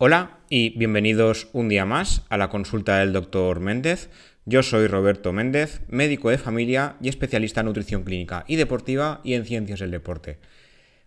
Hola 0.00 0.38
y 0.48 0.78
bienvenidos 0.78 1.48
un 1.52 1.68
día 1.68 1.84
más 1.84 2.24
a 2.28 2.36
la 2.36 2.50
consulta 2.50 3.00
del 3.00 3.12
doctor 3.12 3.58
Méndez. 3.58 4.10
Yo 4.44 4.62
soy 4.62 4.86
Roberto 4.86 5.32
Méndez, 5.32 5.80
médico 5.88 6.30
de 6.30 6.38
familia 6.38 6.94
y 7.00 7.08
especialista 7.08 7.62
en 7.62 7.66
nutrición 7.66 8.04
clínica 8.04 8.44
y 8.46 8.54
deportiva 8.54 9.20
y 9.24 9.34
en 9.34 9.44
ciencias 9.44 9.80
del 9.80 9.90
deporte. 9.90 10.38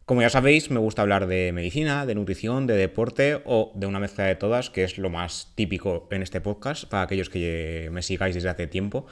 Como 0.04 0.22
ya 0.22 0.30
sabéis, 0.30 0.72
me 0.72 0.80
gusta 0.82 1.04
hablar 1.04 1.28
de 1.28 1.54
medicina, 1.54 2.06
de 2.06 2.16
nutrición, 2.16 2.68
de 2.68 2.76
deporte 2.76 3.42
o 3.46 3.72
de 3.76 3.88
una 3.88 4.02
mezcla 4.02 4.26
de 4.26 4.36
todas, 4.36 4.70
que 4.70 4.84
es 4.84 4.98
lo 4.98 5.10
más 5.10 5.54
típico 5.56 6.10
en 6.12 6.22
este 6.22 6.42
podcast 6.42 6.84
para 6.84 7.04
aquellos 7.04 7.30
que 7.30 7.88
me 7.94 8.02
sigáis 8.02 8.36
desde 8.36 8.50
hace 8.50 8.68
tiempo. 8.68 9.06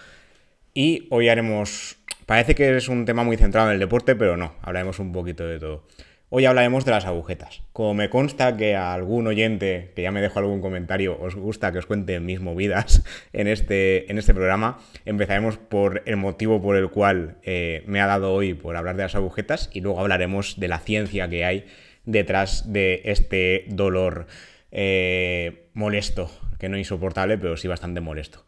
Y 0.73 1.07
hoy 1.09 1.29
haremos, 1.29 1.95
parece 2.25 2.53
que 2.53 2.75
es 2.75 2.89
un 2.89 3.05
tema 3.05 3.23
muy 3.23 3.37
centrado 3.37 3.69
en 3.69 3.75
el 3.75 3.79
deporte, 3.79 4.17
pero 4.17 4.35
no, 4.35 4.55
hablaremos 4.61 4.99
un 4.99 5.13
poquito 5.13 5.47
de 5.47 5.57
todo. 5.57 5.85
Hoy 6.31 6.45
hablaremos 6.45 6.85
de 6.85 6.91
las 6.91 7.05
agujetas. 7.05 7.63
Como 7.73 7.95
me 7.95 8.11
consta 8.11 8.55
que 8.55 8.75
a 8.75 8.93
algún 8.93 9.25
oyente, 9.25 9.91
que 9.95 10.03
ya 10.03 10.11
me 10.11 10.21
dejó 10.21 10.37
algún 10.37 10.61
comentario, 10.61 11.19
os 11.19 11.33
gusta 11.33 11.71
que 11.71 11.79
os 11.79 11.87
cuente 11.87 12.19
mis 12.19 12.39
movidas 12.39 13.03
en 13.33 13.47
este, 13.47 14.11
en 14.11 14.19
este 14.19 14.35
programa, 14.35 14.77
empezaremos 15.05 15.57
por 15.57 16.03
el 16.05 16.17
motivo 16.17 16.61
por 16.61 16.75
el 16.75 16.91
cual 16.91 17.37
eh, 17.41 17.81
me 17.87 17.99
ha 17.99 18.05
dado 18.05 18.31
hoy 18.31 18.53
por 18.53 18.77
hablar 18.77 18.95
de 18.95 19.03
las 19.03 19.15
agujetas 19.15 19.71
y 19.73 19.81
luego 19.81 19.99
hablaremos 20.01 20.59
de 20.59 20.67
la 20.67 20.77
ciencia 20.77 21.27
que 21.29 21.45
hay 21.45 21.65
detrás 22.05 22.71
de 22.71 23.01
este 23.05 23.65
dolor 23.67 24.27
eh, 24.71 25.69
molesto, 25.73 26.29
que 26.59 26.69
no 26.69 26.77
insoportable, 26.77 27.39
pero 27.39 27.57
sí 27.57 27.67
bastante 27.67 28.01
molesto. 28.01 28.45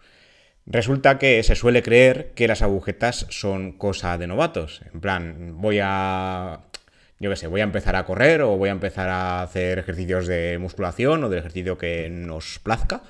Resulta 0.68 1.18
que 1.18 1.42
se 1.42 1.56
suele 1.56 1.82
creer 1.82 2.34
que 2.36 2.48
las 2.48 2.62
agujetas 2.62 3.26
son 3.32 3.72
cosa 3.72 4.20
de 4.20 4.28
novatos. 4.28 4.84
En 4.94 5.02
plan, 5.02 5.60
voy 5.60 5.80
a 5.82 6.62
yo 7.22 7.30
qué 7.30 7.36
sé, 7.36 7.46
voy 7.46 7.62
a 7.62 7.66
empezar 7.66 7.96
a 7.96 8.04
correr 8.04 8.42
o 8.42 8.58
voy 8.58 8.70
a 8.70 8.72
empezar 8.72 9.08
a 9.08 9.44
hacer 9.44 9.78
ejercicios 9.78 10.26
de 10.26 10.58
musculación 10.60 11.24
o 11.24 11.30
del 11.30 11.40
ejercicio 11.40 11.78
que 11.78 12.10
nos 12.10 12.58
plazca. 12.58 13.04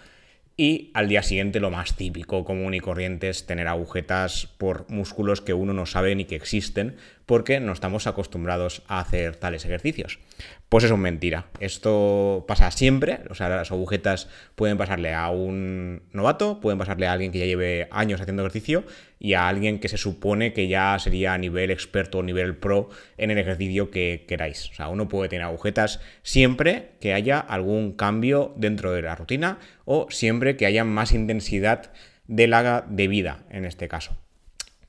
Y 0.58 0.92
al 0.94 1.08
día 1.08 1.24
siguiente 1.24 1.62
lo 1.62 1.72
más 1.72 1.96
típico, 1.96 2.44
común 2.44 2.74
y 2.74 2.82
corriente 2.82 3.30
es 3.30 3.46
tener 3.46 3.70
agujetas 3.70 4.48
por 4.58 4.86
músculos 4.90 5.40
que 5.40 5.54
uno 5.54 5.72
no 5.72 5.86
sabe 5.86 6.14
ni 6.14 6.26
que 6.26 6.36
existen 6.36 6.98
porque 7.32 7.62
no 7.62 7.72
estamos 7.72 8.08
acostumbrados 8.08 8.84
a 8.90 9.00
hacer 9.00 9.38
tales 9.38 9.64
ejercicios. 9.64 10.20
Pues 10.68 10.84
es 10.84 10.92
mentira. 10.92 11.46
Esto 11.62 12.44
pasa 12.46 12.70
siempre. 12.72 13.20
O 13.30 13.36
sea, 13.36 13.48
las 13.48 13.72
agujetas 13.72 14.28
pueden 14.56 14.78
pasarle 14.78 15.14
a 15.14 15.30
un 15.30 16.04
novato, 16.12 16.60
pueden 16.60 16.78
pasarle 16.78 17.08
a 17.08 17.14
alguien 17.14 17.32
que 17.32 17.40
ya 17.40 17.46
lleve 17.46 17.88
años 17.90 18.20
haciendo 18.20 18.42
ejercicio 18.42 18.84
y 19.18 19.36
a 19.36 19.48
alguien 19.48 19.80
que 19.80 19.88
se 19.88 19.96
supone 19.96 20.52
que 20.52 20.68
ya 20.68 21.00
sería 21.00 21.34
a 21.34 21.38
nivel 21.38 21.72
experto 21.72 22.18
o 22.18 22.24
nivel 22.24 22.58
pro 22.58 22.90
en 23.18 23.32
el 23.32 23.38
ejercicio 23.38 23.92
que 23.92 24.26
queráis. 24.28 24.70
O 24.70 24.74
sea, 24.74 24.90
uno 24.90 25.08
puede 25.08 25.30
tener 25.30 25.46
agujetas 25.46 26.02
siempre 26.24 26.90
que 27.00 27.14
haya 27.14 27.40
algún 27.40 27.94
cambio 27.94 28.54
dentro 28.58 28.92
de 28.92 29.04
la 29.04 29.16
rutina 29.16 29.58
o 29.86 30.08
siempre 30.10 30.58
que 30.58 30.66
haya 30.66 30.84
más 30.84 31.14
intensidad 31.14 31.94
de 32.28 32.50
la 32.50 32.86
debida 32.90 33.46
en 33.50 33.64
este 33.64 33.88
caso. 33.88 34.18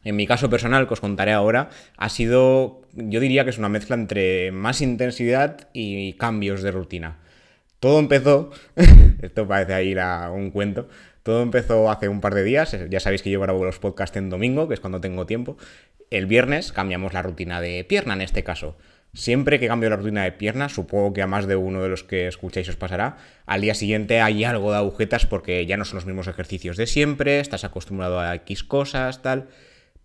En 0.04 0.16
mi 0.16 0.26
caso 0.26 0.50
personal, 0.50 0.86
que 0.88 0.94
os 0.94 1.00
contaré 1.00 1.32
ahora, 1.32 1.70
ha 1.96 2.08
sido, 2.08 2.82
yo 2.92 3.20
diría 3.20 3.44
que 3.44 3.50
es 3.50 3.58
una 3.58 3.68
mezcla 3.68 3.94
entre 3.94 4.50
más 4.50 4.80
intensidad 4.80 5.68
y 5.72 6.14
cambios 6.14 6.62
de 6.62 6.72
rutina. 6.72 7.18
Todo 7.78 7.98
empezó, 8.00 8.50
esto 9.22 9.46
parece 9.46 9.74
ahí 9.74 9.96
un 10.32 10.50
cuento, 10.50 10.88
todo 11.22 11.42
empezó 11.42 11.90
hace 11.90 12.08
un 12.08 12.20
par 12.20 12.34
de 12.34 12.42
días, 12.42 12.76
ya 12.90 13.00
sabéis 13.00 13.22
que 13.22 13.30
yo 13.30 13.40
grabo 13.40 13.64
los 13.64 13.78
podcasts 13.78 14.16
en 14.16 14.30
domingo, 14.30 14.66
que 14.66 14.74
es 14.74 14.80
cuando 14.80 15.00
tengo 15.00 15.26
tiempo. 15.26 15.56
El 16.10 16.26
viernes 16.26 16.72
cambiamos 16.72 17.12
la 17.12 17.22
rutina 17.22 17.60
de 17.60 17.84
pierna 17.84 18.14
en 18.14 18.22
este 18.22 18.42
caso. 18.42 18.76
Siempre 19.14 19.60
que 19.60 19.68
cambio 19.68 19.90
la 19.90 19.96
rutina 19.96 20.24
de 20.24 20.32
pierna, 20.32 20.68
supongo 20.68 21.12
que 21.12 21.22
a 21.22 21.26
más 21.26 21.46
de 21.46 21.54
uno 21.54 21.82
de 21.82 21.88
los 21.88 22.02
que 22.02 22.26
escucháis 22.26 22.68
os 22.68 22.76
pasará, 22.76 23.18
al 23.46 23.60
día 23.60 23.74
siguiente 23.74 24.20
hay 24.20 24.42
algo 24.42 24.72
de 24.72 24.78
agujetas 24.78 25.26
porque 25.26 25.64
ya 25.66 25.76
no 25.76 25.84
son 25.84 25.96
los 25.96 26.06
mismos 26.06 26.28
ejercicios 26.28 26.76
de 26.76 26.86
siempre, 26.86 27.38
estás 27.38 27.64
acostumbrado 27.64 28.18
a 28.18 28.34
X 28.36 28.64
cosas, 28.64 29.22
tal 29.22 29.48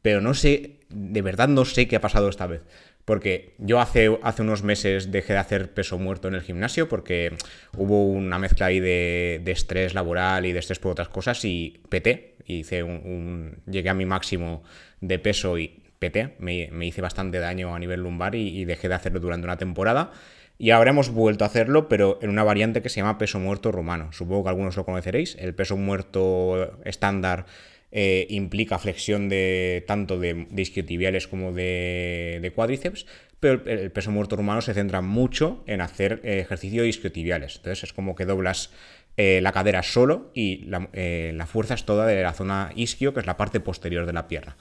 pero 0.08 0.22
no 0.22 0.34
sé, 0.34 0.78
de 0.88 1.22
verdad 1.22 1.50
no 1.50 1.66
sé 1.66 1.90
qué 1.90 1.98
ha 1.98 2.00
pasado 2.00 2.30
esta 2.30 2.48
vez. 2.48 2.62
Porque 3.04 3.56
yo 3.58 3.82
hace, 3.82 4.18
hace 4.24 4.42
unos 4.42 4.64
meses 4.64 5.12
dejé 5.12 5.34
de 5.34 5.40
hacer 5.40 5.74
peso 5.74 6.00
muerto 6.00 6.30
en 6.30 6.36
el 6.36 6.44
gimnasio 6.44 6.88
porque 6.88 7.34
hubo 7.76 8.06
una 8.06 8.40
mezcla 8.40 8.68
ahí 8.68 8.80
de, 8.80 9.44
estrés 9.48 9.94
laboral 9.94 10.46
y 10.46 10.54
de 10.54 10.60
estrés 10.60 10.80
por 10.80 10.94
otras 10.94 11.10
cosas 11.10 11.44
y 11.44 11.82
peté. 11.90 12.36
Hice 12.46 12.84
un, 12.84 13.58
llegué 13.66 13.90
a 13.90 13.94
mi 13.94 14.06
máximo 14.06 14.64
de 15.02 15.20
peso 15.20 15.58
y 15.58 15.84
peté. 16.00 16.38
Me, 16.40 16.70
hice 16.86 17.02
bastante 17.02 17.40
daño 17.40 17.76
a 17.76 17.80
nivel 17.80 18.00
lumbar 18.00 18.34
y, 18.34 18.48
y 18.58 18.64
dejé 18.64 18.88
de 18.88 18.96
hacerlo 18.96 19.20
durante 19.20 19.44
una 19.44 19.58
temporada. 19.58 20.14
Y 20.58 20.70
ahora 20.70 20.92
hemos 20.92 21.10
vuelto 21.10 21.44
a 21.44 21.48
hacerlo, 21.48 21.90
pero 21.90 22.18
en 22.22 22.30
una 22.30 22.46
variante 22.46 22.82
que 22.82 22.88
se 22.88 23.02
llama 23.02 23.18
peso 23.18 23.40
muerto 23.40 23.74
rumano. 23.74 24.14
Supongo 24.14 24.44
que 24.44 24.50
algunos 24.52 24.78
lo 24.78 24.86
conoceréis. 24.86 25.36
El 25.38 25.54
peso 25.54 25.76
muerto 25.76 26.80
estándar 26.86 27.46
eh, 27.92 28.28
implica 28.30 28.80
flexión 28.80 29.30
de 29.30 29.84
tanto 29.88 30.20
de, 30.20 30.48
isquiotibiales 30.58 31.28
como 31.28 31.54
de, 31.54 32.52
cuádriceps, 32.54 33.06
pero 33.40 33.64
el, 33.66 33.92
peso 33.92 34.12
muerto 34.12 34.36
humano 34.36 34.62
se 34.62 34.74
centra 34.74 35.02
mucho 35.02 35.64
en 35.68 35.82
hacer 35.82 36.20
eh, 36.24 36.40
ejercicio 36.40 36.82
de 36.84 36.90
isquiotibiales. 36.90 37.58
Entonces 37.58 37.86
es 37.86 37.94
como 37.94 38.16
que 38.16 38.26
doblas 38.26 38.72
eh, 39.16 39.40
la 39.42 39.52
cadera 39.52 39.84
solo 39.84 40.32
y 40.34 40.66
la, 40.66 41.48
fuerza 41.48 41.74
es 41.76 41.86
toda 41.86 42.06
de 42.06 42.22
la 42.22 42.34
zona 42.34 42.72
isquio, 42.76 43.14
que 43.14 43.22
es 43.22 43.26
la 43.26 43.38
parte 43.38 43.60
posterior 43.60 44.06
de 44.06 44.14
la 44.14 44.28
pierna. 44.28 44.58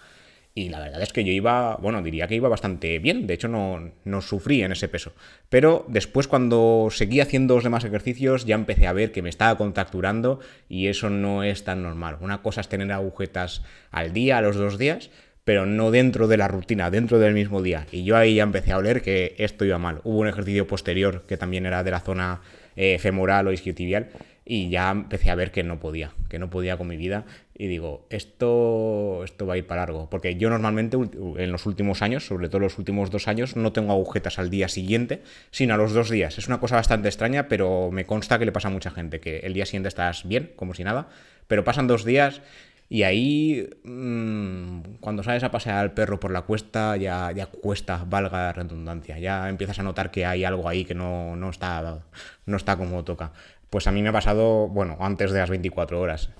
Y 0.59 0.71
la 0.71 0.81
verdad 0.81 1.03
es 1.03 1.13
que 1.13 1.23
yo 1.23 1.33
iba, 1.33 1.77
bueno, 1.83 2.01
diría 2.01 2.29
que 2.29 2.35
iba 2.35 2.49
bastante 2.49 2.99
bien, 2.99 3.27
de 3.27 3.35
hecho 3.35 3.47
no, 3.47 3.93
no 4.05 4.23
sufrí 4.23 4.63
en 4.63 4.73
ese 4.73 4.89
peso. 4.89 5.13
Pero 5.51 5.85
después 5.87 6.29
cuando 6.29 6.89
seguí 6.91 7.21
haciendo 7.21 7.57
los 7.57 7.63
demás 7.63 7.85
ejercicios 7.85 8.47
ya 8.47 8.55
empecé 8.55 8.87
a 8.87 8.95
ver 8.95 9.13
que 9.13 9.21
me 9.21 9.29
estaba 9.29 9.59
contracturando 9.59 10.41
y 10.67 10.87
eso 10.87 11.11
no 11.11 11.43
es 11.43 11.65
tan 11.65 11.83
normal. 11.83 12.17
Una 12.23 12.41
cosa 12.41 12.63
es 12.63 12.71
tener 12.71 12.91
agujetas 12.91 13.65
al 13.91 14.15
día, 14.15 14.39
a 14.39 14.41
los 14.41 14.57
dos 14.57 14.79
días, 14.79 15.11
pero 15.45 15.67
no 15.67 15.91
dentro 15.91 16.27
de 16.27 16.39
la 16.39 16.49
rutina, 16.49 16.91
dentro 16.91 17.19
del 17.19 17.35
mismo 17.35 17.61
día. 17.61 17.87
Y 17.93 18.05
yo 18.05 18.17
ahí 18.17 18.37
ya 18.37 18.43
empecé 18.43 18.73
a 18.73 18.79
oler 18.79 19.03
que 19.03 19.35
esto 19.37 19.67
iba 19.67 19.77
mal. 19.77 20.01
Hubo 20.05 20.21
un 20.21 20.29
ejercicio 20.29 20.67
posterior 20.67 21.25
que 21.29 21.37
también 21.37 21.67
era 21.67 21.85
de 21.85 21.91
la 21.91 22.01
zona 22.01 22.41
eh, 22.77 22.99
femoral 22.99 23.47
o 23.47 23.53
isquiotibial 23.53 24.09
y 24.49 24.71
ya 24.71 24.91
empecé 24.93 25.31
a 25.31 25.35
ver 25.35 25.51
que 25.51 25.65
no 25.65 25.81
podía, 25.81 26.13
que 26.29 26.39
no 26.39 26.49
podía 26.49 26.77
con 26.77 26.87
mi 26.87 26.97
vida 26.97 27.27
y 27.59 27.67
digo, 27.67 28.07
esto, 28.11 29.25
esto 29.25 29.45
va 29.45 29.55
a 29.55 29.57
ir 29.57 29.67
para 29.67 29.83
largo, 29.83 30.09
porque 30.09 30.37
yo 30.37 30.49
normalmente 30.51 30.97
en 30.97 31.53
los 31.53 31.67
últimos 31.67 32.01
años, 32.01 32.25
sobre 32.25 32.49
todo 32.49 32.61
los 32.61 32.79
últimos 32.79 33.11
dos 33.11 33.27
años, 33.27 33.57
no 33.57 33.73
tengo 33.73 33.93
agujetas 33.93 34.39
al 34.39 34.49
día 34.49 34.69
siguiente, 34.69 35.23
sino 35.51 35.75
a 35.75 35.77
los 35.77 35.93
dos 35.93 36.11
días. 36.11 36.39
Es 36.39 36.47
una 36.47 36.61
cosa 36.61 36.77
bastante 36.77 37.09
extraña, 37.09 37.49
pero 37.49 37.91
me 37.91 38.07
consta 38.07 38.39
que 38.39 38.45
le 38.45 38.53
pasa 38.53 38.69
a 38.69 38.71
mucha 38.71 38.91
gente, 38.91 39.19
que 39.21 39.39
el 39.41 39.53
día 39.53 39.67
siguiente 39.67 39.89
estás 39.89 40.29
bien, 40.29 40.53
como 40.55 40.75
si 40.75 40.85
nada, 40.85 41.09
pero 41.49 41.65
pasan 41.65 41.89
dos 41.89 42.05
días 42.05 42.41
y 42.89 43.03
ahí, 43.03 43.69
mmm, 43.83 44.81
cuando 45.01 45.25
sales 45.25 45.43
a 45.43 45.51
pasear 45.51 45.79
al 45.79 45.93
perro 45.93 46.21
por 46.21 46.31
la 46.31 46.43
cuesta, 46.43 46.97
ya, 46.97 47.33
ya 47.33 47.47
cuesta, 47.47 48.05
valga 48.07 48.39
la 48.39 48.53
redundancia. 48.53 49.19
Ya 49.19 49.49
empiezas 49.49 49.81
a 49.81 49.83
notar 49.83 50.13
que 50.13 50.25
hay 50.25 50.45
algo 50.45 50.69
ahí 50.69 50.85
que 50.85 50.95
no, 50.95 51.35
no, 51.35 51.51
está, 51.51 52.05
no 52.47 52.57
está 52.57 52.77
como 52.77 53.03
toca. 53.05 53.33
Pues 53.71 53.87
a 53.87 53.93
mí 53.93 54.03
me 54.03 54.11
ha 54.11 54.13
pasado, 54.13 54.69
bueno, 54.69 54.97
antes 55.01 55.33
de 55.33 55.41
las 55.41 55.51
24 55.51 56.01
horas. 56.01 56.31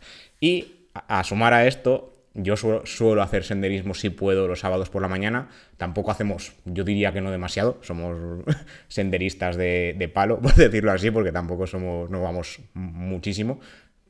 Y 0.41 0.89
a, 0.95 1.25
sumar 1.25 1.53
a 1.53 1.67
esto, 1.67 2.13
yo 2.35 2.57
suelo, 2.57 3.23
hacer 3.23 3.45
senderismo 3.45 3.95
si 3.95 4.11
puedo 4.11 4.47
los 4.47 4.61
sábados 4.61 4.91
por 4.91 5.03
la 5.03 5.09
mañana. 5.09 5.49
Tampoco 5.77 6.11
hacemos, 6.11 6.55
yo 6.65 6.85
diría 6.85 7.13
que 7.13 7.21
no 7.21 7.31
demasiado. 7.31 7.79
Somos 7.83 8.45
senderistas 8.89 9.57
de, 9.57 10.11
palo, 10.13 10.41
por 10.43 10.55
decirlo 10.55 10.93
así, 10.93 11.11
porque 11.11 11.33
tampoco 11.33 11.67
somos, 11.67 12.11
no 12.11 12.23
vamos 12.23 12.61
muchísimo. 12.75 13.61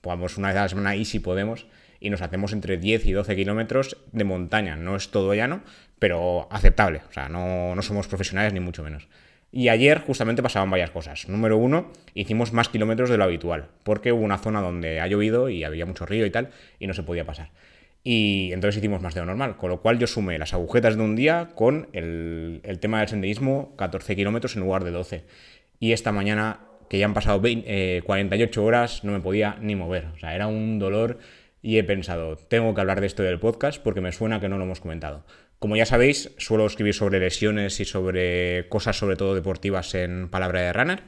Vamos 0.03 0.37
una 0.37 0.49
vez 0.49 0.57
a 0.59 0.63
la 0.63 0.69
semana 0.69 0.97
y 0.97 1.05
si 1.05 1.19
podemos. 1.19 1.67
Y 1.99 2.11
nos 2.11 2.21
hacemos 2.21 2.53
entre 2.53 2.77
10 2.77 3.07
y 3.07 3.13
12 3.13 3.35
kilómetros 3.35 3.97
de 4.13 4.25
montaña. 4.25 4.77
No 4.77 4.97
es 4.97 5.11
todo 5.11 5.35
llano, 5.35 5.63
pero 5.99 6.47
aceptable. 6.51 7.03
O 7.09 7.13
sea, 7.13 7.29
no, 7.29 7.75
no 7.75 7.83
somos 7.83 8.07
profesionales 8.07 8.53
ni 8.53 8.61
mucho 8.61 8.83
menos. 8.83 9.09
Y 9.53 9.69
ayer 9.69 10.01
justamente 10.01 10.43
pasaban 10.43 10.71
varias 10.71 10.91
cosas. 10.91 11.29
Número 11.29 11.57
uno, 11.57 11.91
hicimos 12.15 12.53
más 12.53 12.69
kilómetros 12.69 13.09
de 13.09 13.17
lo 13.17 13.25
habitual, 13.25 13.69
porque 13.85 14.13
hubo 14.13 14.23
una 14.23 14.39
zona 14.39 14.61
donde 14.61 15.01
ha 15.01 15.07
llovido 15.07 15.49
y 15.49 15.65
había 15.65 15.87
mucho 15.87 16.05
río 16.05 16.27
y 16.27 16.31
tal, 16.31 16.51
y 16.79 16.87
no 16.87 16.95
se 16.95 17.03
podía 17.03 17.25
pasar. 17.25 17.51
Y 18.09 18.53
entonces 18.53 18.79
hicimos 18.79 19.03
más 19.03 19.15
de 19.15 19.21
lo 19.21 19.27
normal, 19.27 19.57
con 19.57 19.69
lo 19.69 19.81
cual 19.81 19.99
yo 19.99 20.07
sumé 20.07 20.39
las 20.39 20.55
agujetas 20.55 20.97
de 20.97 21.03
un 21.03 21.17
día 21.17 21.49
con 21.57 21.89
el, 21.93 22.61
tema 22.81 23.01
del 23.01 23.09
senderismo, 23.09 23.75
14 23.77 24.15
kilómetros 24.15 24.55
en 24.55 24.63
lugar 24.63 24.85
de 24.85 24.93
12. 24.93 25.25
Y 25.81 25.91
esta 25.91 26.13
mañana, 26.13 26.61
que 26.89 26.99
ya 26.99 27.07
han 27.07 27.15
pasado 27.15 27.41
48 27.41 27.65
eh, 27.67 28.65
horas, 28.65 29.03
no 29.03 29.11
me 29.11 29.19
podía 29.19 29.57
ni 29.61 29.75
mover. 29.75 30.07
O 30.15 30.19
sea, 30.21 30.37
era 30.37 30.47
un 30.47 30.79
dolor 30.79 31.19
y 31.63 31.79
he 31.79 31.85
pensado, 31.85 32.37
tengo 32.37 32.75
que 32.75 32.81
hablar 32.81 33.01
de 33.01 33.07
esto 33.07 33.23
del 33.23 33.41
podcast 33.41 33.83
porque 33.83 34.01
me 34.01 34.13
suena 34.13 34.41
que 34.41 34.49
no 34.49 34.59
lo 34.59 34.65
hemos 34.65 34.81
comentado. 34.81 35.25
Como 35.59 35.77
ya 35.77 35.87
sabéis, 35.87 36.33
suelo 36.39 36.67
escribir 36.67 36.95
sobre 36.95 37.19
lesiones 37.19 37.81
y 37.81 37.85
sobre 37.85 38.69
cosas 38.69 38.99
sobre 38.99 39.17
todo 39.17 39.35
deportivas 39.35 39.95
en 39.95 40.29
Palabra 40.29 40.61
de 40.61 40.73
Runner. 40.73 41.03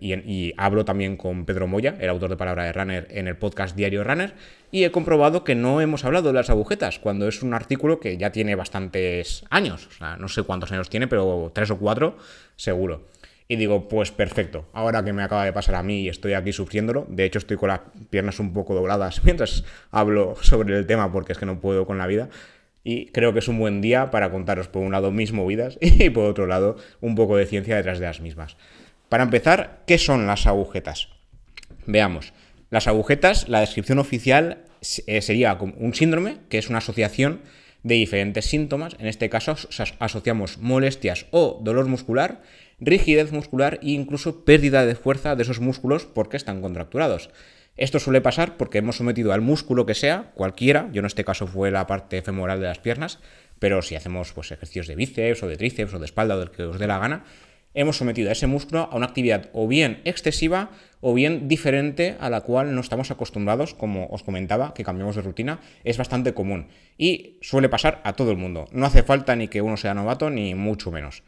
y, 0.00 0.54
hablo 0.56 0.86
también 0.86 1.18
con 1.18 1.44
Pedro 1.44 1.66
Moya, 1.66 1.96
el 2.00 2.08
autor 2.08 2.30
de 2.30 2.36
Palabra 2.38 2.64
de 2.64 2.72
Runner, 2.72 3.06
en 3.10 3.28
el 3.28 3.36
podcast 3.36 3.76
Diario 3.76 4.02
Runner, 4.02 4.32
y 4.70 4.84
he 4.84 4.90
comprobado 4.90 5.44
que 5.44 5.54
no 5.54 5.82
hemos 5.82 6.06
hablado 6.06 6.28
de 6.28 6.34
las 6.34 6.48
agujetas, 6.48 6.98
cuando 6.98 7.28
es 7.28 7.42
un 7.42 7.52
artículo 7.52 8.00
que 8.00 8.16
ya 8.16 8.32
tiene 8.32 8.54
bastantes 8.54 9.44
años, 9.50 9.86
o 9.88 9.92
sea, 9.92 10.16
no 10.16 10.28
sé 10.28 10.42
cuántos 10.44 10.72
años 10.72 10.88
tiene, 10.88 11.06
pero 11.06 11.52
tres 11.54 11.70
o 11.70 11.78
cuatro 11.78 12.16
seguro. 12.56 13.06
Y 13.50 13.56
digo, 13.56 13.88
pues 13.88 14.12
perfecto, 14.12 14.66
ahora 14.74 15.02
que 15.02 15.14
me 15.14 15.22
acaba 15.22 15.46
de 15.46 15.54
pasar 15.54 15.76
a 15.76 15.82
mí 15.82 16.02
y 16.02 16.08
estoy 16.10 16.34
aquí 16.34 16.52
sufriéndolo, 16.52 17.06
de 17.08 17.24
hecho 17.24 17.38
estoy 17.38 17.56
con 17.56 17.70
las 17.70 17.80
piernas 18.10 18.38
un 18.40 18.52
poco 18.52 18.74
dobladas 18.74 19.22
mientras 19.24 19.64
hablo 19.90 20.36
sobre 20.42 20.76
el 20.76 20.86
tema 20.86 21.10
porque 21.10 21.32
es 21.32 21.38
que 21.38 21.46
no 21.46 21.58
puedo 21.58 21.86
con 21.86 21.96
la 21.96 22.06
vida. 22.06 22.28
Y 22.84 23.06
creo 23.06 23.32
que 23.32 23.40
es 23.40 23.48
un 23.48 23.58
buen 23.58 23.80
día 23.80 24.10
para 24.10 24.30
contaros 24.30 24.68
por 24.68 24.82
un 24.82 24.92
lado 24.92 25.10
mis 25.10 25.32
movidas 25.32 25.78
y 25.80 26.10
por 26.10 26.24
otro 26.24 26.46
lado 26.46 26.76
un 27.00 27.14
poco 27.14 27.36
de 27.36 27.46
ciencia 27.46 27.76
detrás 27.76 27.98
de 27.98 28.06
las 28.06 28.20
mismas. 28.20 28.56
Para 29.08 29.24
empezar, 29.24 29.82
¿qué 29.86 29.96
son 29.96 30.26
las 30.26 30.46
agujetas? 30.46 31.08
Veamos. 31.86 32.34
Las 32.70 32.86
agujetas, 32.86 33.48
la 33.48 33.60
descripción 33.60 33.98
oficial 33.98 34.64
eh, 35.06 35.22
sería 35.22 35.54
un 35.54 35.94
síndrome, 35.94 36.36
que 36.50 36.58
es 36.58 36.68
una 36.68 36.78
asociación 36.78 37.40
de 37.82 37.94
diferentes 37.94 38.44
síntomas. 38.44 38.94
En 38.98 39.06
este 39.06 39.30
caso 39.30 39.56
asociamos 39.98 40.58
molestias 40.58 41.26
o 41.30 41.58
dolor 41.62 41.86
muscular, 41.86 42.42
rigidez 42.80 43.32
muscular 43.32 43.78
e 43.82 43.90
incluso 43.90 44.44
pérdida 44.44 44.86
de 44.86 44.94
fuerza 44.94 45.36
de 45.36 45.42
esos 45.42 45.60
músculos 45.60 46.04
porque 46.06 46.36
están 46.36 46.60
contracturados. 46.60 47.30
Esto 47.76 48.00
suele 48.00 48.20
pasar 48.20 48.56
porque 48.56 48.78
hemos 48.78 48.96
sometido 48.96 49.32
al 49.32 49.40
músculo 49.40 49.86
que 49.86 49.94
sea, 49.94 50.32
cualquiera, 50.34 50.88
yo 50.92 50.98
en 50.98 51.06
este 51.06 51.24
caso 51.24 51.46
fue 51.46 51.70
la 51.70 51.86
parte 51.86 52.22
femoral 52.22 52.60
de 52.60 52.66
las 52.66 52.80
piernas, 52.80 53.20
pero 53.60 53.82
si 53.82 53.94
hacemos 53.94 54.32
pues, 54.32 54.50
ejercicios 54.50 54.88
de 54.88 54.96
bíceps 54.96 55.42
o 55.42 55.48
de 55.48 55.56
tríceps 55.56 55.94
o 55.94 55.98
de 55.98 56.04
espalda 56.04 56.34
o 56.34 56.38
del 56.40 56.50
que 56.50 56.64
os 56.64 56.78
dé 56.78 56.88
la 56.88 56.98
gana, 56.98 57.24
hemos 57.74 57.96
sometido 57.96 58.30
a 58.30 58.32
ese 58.32 58.48
músculo 58.48 58.88
a 58.90 58.96
una 58.96 59.06
actividad 59.06 59.50
o 59.52 59.68
bien 59.68 60.00
excesiva 60.04 60.70
o 61.00 61.14
bien 61.14 61.46
diferente 61.46 62.16
a 62.18 62.30
la 62.30 62.40
cual 62.40 62.74
no 62.74 62.80
estamos 62.80 63.12
acostumbrados, 63.12 63.74
como 63.74 64.08
os 64.08 64.24
comentaba, 64.24 64.74
que 64.74 64.82
cambiamos 64.82 65.14
de 65.14 65.22
rutina, 65.22 65.60
es 65.84 65.96
bastante 65.98 66.34
común 66.34 66.68
y 66.96 67.38
suele 67.40 67.68
pasar 67.68 68.00
a 68.02 68.14
todo 68.14 68.32
el 68.32 68.36
mundo. 68.36 68.66
No 68.72 68.86
hace 68.86 69.04
falta 69.04 69.36
ni 69.36 69.46
que 69.46 69.62
uno 69.62 69.76
sea 69.76 69.94
novato 69.94 70.30
ni 70.30 70.56
mucho 70.56 70.90
menos. 70.90 71.22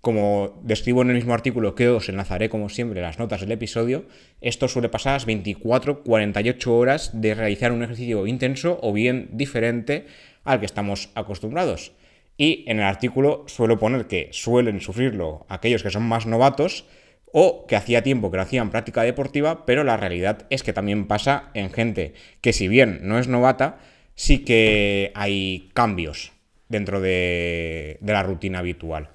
Como 0.00 0.60
describo 0.62 1.02
en 1.02 1.10
el 1.10 1.16
mismo 1.16 1.34
artículo 1.34 1.74
que 1.74 1.88
os 1.88 2.08
enlazaré 2.08 2.48
como 2.48 2.68
siempre 2.68 3.00
las 3.00 3.18
notas 3.18 3.40
del 3.40 3.52
episodio, 3.52 4.04
esto 4.40 4.68
suele 4.68 4.88
pasar 4.88 5.14
las 5.14 5.26
24-48 5.26 6.66
horas 6.68 7.10
de 7.20 7.34
realizar 7.34 7.72
un 7.72 7.82
ejercicio 7.82 8.26
intenso 8.26 8.78
o 8.82 8.92
bien 8.92 9.30
diferente 9.32 10.06
al 10.44 10.60
que 10.60 10.66
estamos 10.66 11.10
acostumbrados. 11.14 11.92
Y 12.36 12.64
en 12.68 12.78
el 12.78 12.84
artículo 12.84 13.44
suelo 13.48 13.78
poner 13.78 14.06
que 14.06 14.28
suelen 14.30 14.80
sufrirlo 14.80 15.46
aquellos 15.48 15.82
que 15.82 15.90
son 15.90 16.04
más 16.04 16.26
novatos 16.26 16.84
o 17.32 17.66
que 17.66 17.76
hacía 17.76 18.02
tiempo 18.02 18.30
que 18.30 18.36
no 18.36 18.42
hacían 18.42 18.70
práctica 18.70 19.02
deportiva, 19.02 19.66
pero 19.66 19.84
la 19.84 19.96
realidad 19.96 20.46
es 20.50 20.62
que 20.62 20.72
también 20.72 21.06
pasa 21.06 21.50
en 21.54 21.70
gente 21.70 22.14
que 22.40 22.52
si 22.52 22.68
bien 22.68 23.00
no 23.02 23.18
es 23.18 23.28
novata, 23.28 23.78
sí 24.14 24.44
que 24.44 25.12
hay 25.14 25.70
cambios 25.74 26.32
dentro 26.68 27.00
de, 27.00 27.98
de 28.00 28.12
la 28.12 28.22
rutina 28.22 28.60
habitual. 28.60 29.10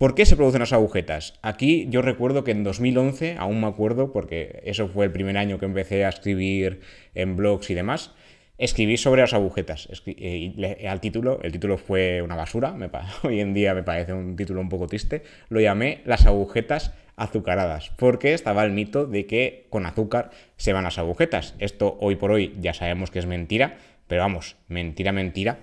¿Por 0.00 0.14
qué 0.14 0.24
se 0.24 0.34
producen 0.34 0.60
las 0.60 0.72
agujetas? 0.72 1.34
Aquí 1.42 1.86
yo 1.90 2.00
recuerdo 2.00 2.42
que 2.42 2.52
en 2.52 2.64
2011, 2.64 3.36
aún 3.38 3.60
me 3.60 3.66
acuerdo, 3.66 4.14
porque 4.14 4.62
eso 4.64 4.88
fue 4.88 5.04
el 5.04 5.12
primer 5.12 5.36
año 5.36 5.58
que 5.58 5.66
empecé 5.66 6.06
a 6.06 6.08
escribir 6.08 6.80
en 7.14 7.36
blogs 7.36 7.68
y 7.68 7.74
demás, 7.74 8.14
escribí 8.56 8.96
sobre 8.96 9.20
las 9.20 9.34
agujetas. 9.34 9.90
Eh, 10.06 10.86
al 10.88 11.02
título, 11.02 11.38
el 11.42 11.52
título 11.52 11.76
fue 11.76 12.22
una 12.22 12.34
basura, 12.34 12.74
hoy 13.24 13.40
en 13.40 13.52
día 13.52 13.74
me 13.74 13.82
parece 13.82 14.14
un 14.14 14.36
título 14.36 14.62
un 14.62 14.70
poco 14.70 14.86
triste, 14.86 15.22
lo 15.50 15.60
llamé 15.60 16.00
Las 16.06 16.24
agujetas 16.24 16.94
azucaradas, 17.16 17.92
porque 17.98 18.32
estaba 18.32 18.64
el 18.64 18.72
mito 18.72 19.04
de 19.04 19.26
que 19.26 19.66
con 19.68 19.84
azúcar 19.84 20.30
se 20.56 20.72
van 20.72 20.84
las 20.84 20.96
agujetas. 20.96 21.54
Esto 21.58 21.98
hoy 22.00 22.16
por 22.16 22.30
hoy 22.30 22.56
ya 22.58 22.72
sabemos 22.72 23.10
que 23.10 23.18
es 23.18 23.26
mentira, 23.26 23.76
pero 24.08 24.22
vamos, 24.22 24.56
mentira, 24.66 25.12
mentira. 25.12 25.58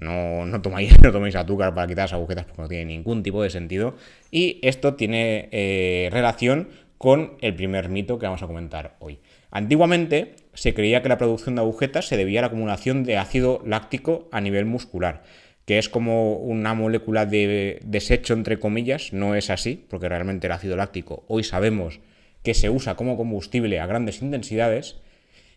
No, 0.00 0.46
no, 0.46 0.62
tomáis, 0.62 0.98
no 1.02 1.12
toméis 1.12 1.34
azúcar 1.36 1.74
para 1.74 1.86
quitar 1.86 2.04
las 2.04 2.12
agujetas 2.12 2.44
porque 2.44 2.62
no 2.62 2.68
tiene 2.68 2.84
ningún 2.86 3.22
tipo 3.22 3.42
de 3.42 3.50
sentido. 3.50 3.96
Y 4.30 4.58
esto 4.62 4.94
tiene 4.94 5.48
eh, 5.52 6.08
relación 6.12 6.68
con 6.98 7.34
el 7.40 7.54
primer 7.54 7.88
mito 7.88 8.18
que 8.18 8.26
vamos 8.26 8.42
a 8.42 8.46
comentar 8.46 8.96
hoy. 8.98 9.20
Antiguamente 9.50 10.34
se 10.52 10.74
creía 10.74 11.02
que 11.02 11.08
la 11.08 11.18
producción 11.18 11.54
de 11.54 11.62
agujetas 11.62 12.06
se 12.06 12.16
debía 12.16 12.40
a 12.40 12.42
la 12.42 12.46
acumulación 12.48 13.04
de 13.04 13.16
ácido 13.16 13.62
láctico 13.64 14.28
a 14.32 14.40
nivel 14.40 14.66
muscular, 14.66 15.22
que 15.64 15.78
es 15.78 15.88
como 15.88 16.34
una 16.34 16.74
molécula 16.74 17.24
de 17.24 17.80
desecho, 17.84 18.34
entre 18.34 18.58
comillas, 18.58 19.12
no 19.12 19.34
es 19.34 19.48
así, 19.48 19.86
porque 19.88 20.08
realmente 20.08 20.48
el 20.48 20.52
ácido 20.52 20.76
láctico 20.76 21.24
hoy 21.28 21.44
sabemos 21.44 22.00
que 22.42 22.54
se 22.54 22.68
usa 22.68 22.96
como 22.96 23.16
combustible 23.16 23.78
a 23.78 23.86
grandes 23.86 24.20
intensidades, 24.20 24.96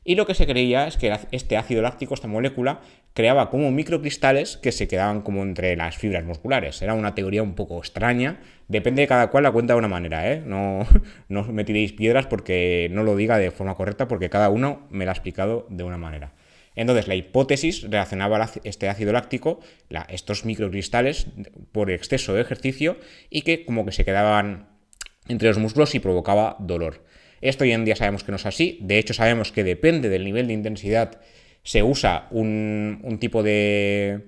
y 0.04 0.16
lo 0.16 0.26
que 0.26 0.34
se 0.34 0.48
creía 0.48 0.88
es 0.88 0.98
que 0.98 1.16
este 1.32 1.58
ácido 1.58 1.82
láctico, 1.82 2.14
esta 2.14 2.28
molécula, 2.28 2.82
creaba 3.14 3.50
como 3.50 3.72
microcristales 3.72 4.58
que 4.58 4.72
se 4.72 4.88
quedaban 4.88 5.22
como 5.22 5.44
entre 5.44 5.76
las 5.76 5.98
fibras 5.98 6.24
musculares. 6.24 6.82
Era 6.82 6.94
una 6.94 7.16
teoría 7.16 7.44
un 7.44 7.56
poco 7.56 7.78
extraña, 7.80 8.40
depende 8.68 9.02
de 9.02 9.08
cada 9.08 9.30
cual 9.30 9.44
la 9.44 9.52
cuenta 9.52 9.74
de 9.74 9.80
una 9.80 9.88
manera, 9.88 10.32
¿eh? 10.32 10.42
No, 10.46 10.88
no 11.30 11.44
me 11.44 11.64
tiréis 11.64 11.94
piedras 11.94 12.28
porque 12.28 12.90
no 12.92 13.04
lo 13.04 13.16
diga 13.16 13.38
de 13.38 13.52
forma 13.52 13.76
correcta, 13.76 14.08
porque 14.08 14.30
cada 14.30 14.50
uno 14.50 14.88
me 14.90 15.06
lo 15.06 15.12
ha 15.12 15.14
explicado 15.14 15.68
de 15.70 15.84
una 15.84 15.98
manera. 15.98 16.34
Entonces, 16.76 17.08
la 17.08 17.16
hipótesis 17.16 17.84
relacionaba 17.84 18.50
este 18.64 18.88
ácido 18.88 19.12
láctico, 19.12 19.60
estos 20.08 20.46
microcristales, 20.46 21.28
por 21.72 21.92
exceso 21.92 22.34
de 22.34 22.42
ejercicio 22.42 22.98
y 23.30 23.42
que 23.42 23.66
como 23.66 23.86
que 23.86 23.92
se 23.92 24.06
quedaban 24.06 24.70
entre 25.28 25.50
los 25.50 25.58
músculos 25.58 25.94
y 25.96 26.00
provocaba 26.00 26.56
dolor. 26.60 27.04
Esto 27.42 27.64
hoy 27.64 27.72
en 27.72 27.86
día 27.86 27.96
sabemos 27.96 28.24
que 28.24 28.32
no 28.32 28.38
es 28.38 28.46
así, 28.46 28.78
de 28.82 29.00
hecho 29.00 29.14
sabemos 29.14 29.52
que 29.52 29.64
depende 29.64 30.10
del 30.10 30.24
nivel 30.24 30.48
de 30.48 30.54
intensidad 30.54 31.20
se 31.64 31.84
usa 31.84 32.28
un, 32.32 33.18
tipo 33.20 33.44
de, 33.44 34.28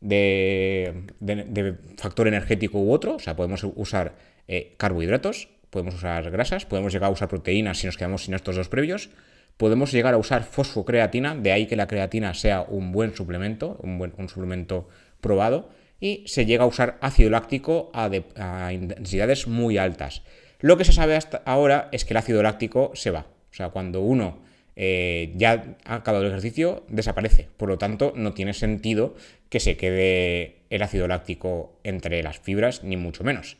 de, 0.00 1.74
factor 1.96 2.28
energético 2.28 2.78
u 2.78 2.92
otro, 2.92 3.16
o 3.16 3.18
sea, 3.18 3.36
podemos 3.36 3.64
usar 3.64 4.16
eh, 4.48 4.74
carbohidratos, 4.76 5.48
podemos 5.70 5.94
usar 5.94 6.30
grasas, 6.30 6.66
podemos 6.66 6.92
llegar 6.92 7.08
a 7.08 7.12
usar 7.12 7.28
proteínas 7.28 7.78
si 7.78 7.86
nos 7.86 7.96
quedamos 7.96 8.24
sin 8.24 8.34
estos 8.34 8.56
dos 8.56 8.68
previos, 8.68 9.10
podemos 9.56 9.92
llegar 9.92 10.14
a 10.14 10.18
usar 10.18 10.44
fosfocreatina, 10.44 11.34
de 11.34 11.52
ahí 11.52 11.66
que 11.66 11.76
la 11.76 11.86
creatina 11.86 12.34
sea 12.34 12.62
un 12.62 12.92
buen 12.92 13.14
suplemento, 13.14 13.78
un, 13.82 13.98
buen, 13.98 14.12
un 14.18 14.28
suplemento 14.28 14.88
probado, 15.20 15.70
y 15.98 16.24
se 16.26 16.44
llega 16.44 16.64
a 16.64 16.66
usar 16.66 16.98
ácido 17.00 17.30
láctico 17.30 17.90
a, 17.94 18.10
a 18.36 18.72
intensidades 18.74 19.46
muy 19.46 19.78
altas. 19.78 20.22
Lo 20.60 20.76
que 20.76 20.84
se 20.84 20.92
sabe 20.92 21.16
hasta 21.16 21.38
ahora 21.46 21.88
es 21.90 22.04
que 22.04 22.12
el 22.12 22.18
ácido 22.18 22.42
láctico 22.42 22.92
se 22.94 23.10
va. 23.10 23.26
O 23.50 23.54
sea, 23.54 23.70
cuando 23.70 24.02
uno 24.02 24.45
eh, 24.76 25.32
ya 25.36 25.76
acabado 25.84 26.24
el 26.24 26.30
ejercicio, 26.30 26.84
desaparece. 26.88 27.48
Por 27.56 27.68
lo 27.68 27.78
tanto, 27.78 28.12
no 28.14 28.34
tiene 28.34 28.52
sentido 28.54 29.16
que 29.48 29.58
se 29.58 29.76
quede 29.76 30.56
el 30.70 30.82
ácido 30.82 31.08
láctico 31.08 31.78
entre 31.82 32.22
las 32.22 32.38
fibras, 32.38 32.84
ni 32.84 32.96
mucho 32.96 33.24
menos. 33.24 33.56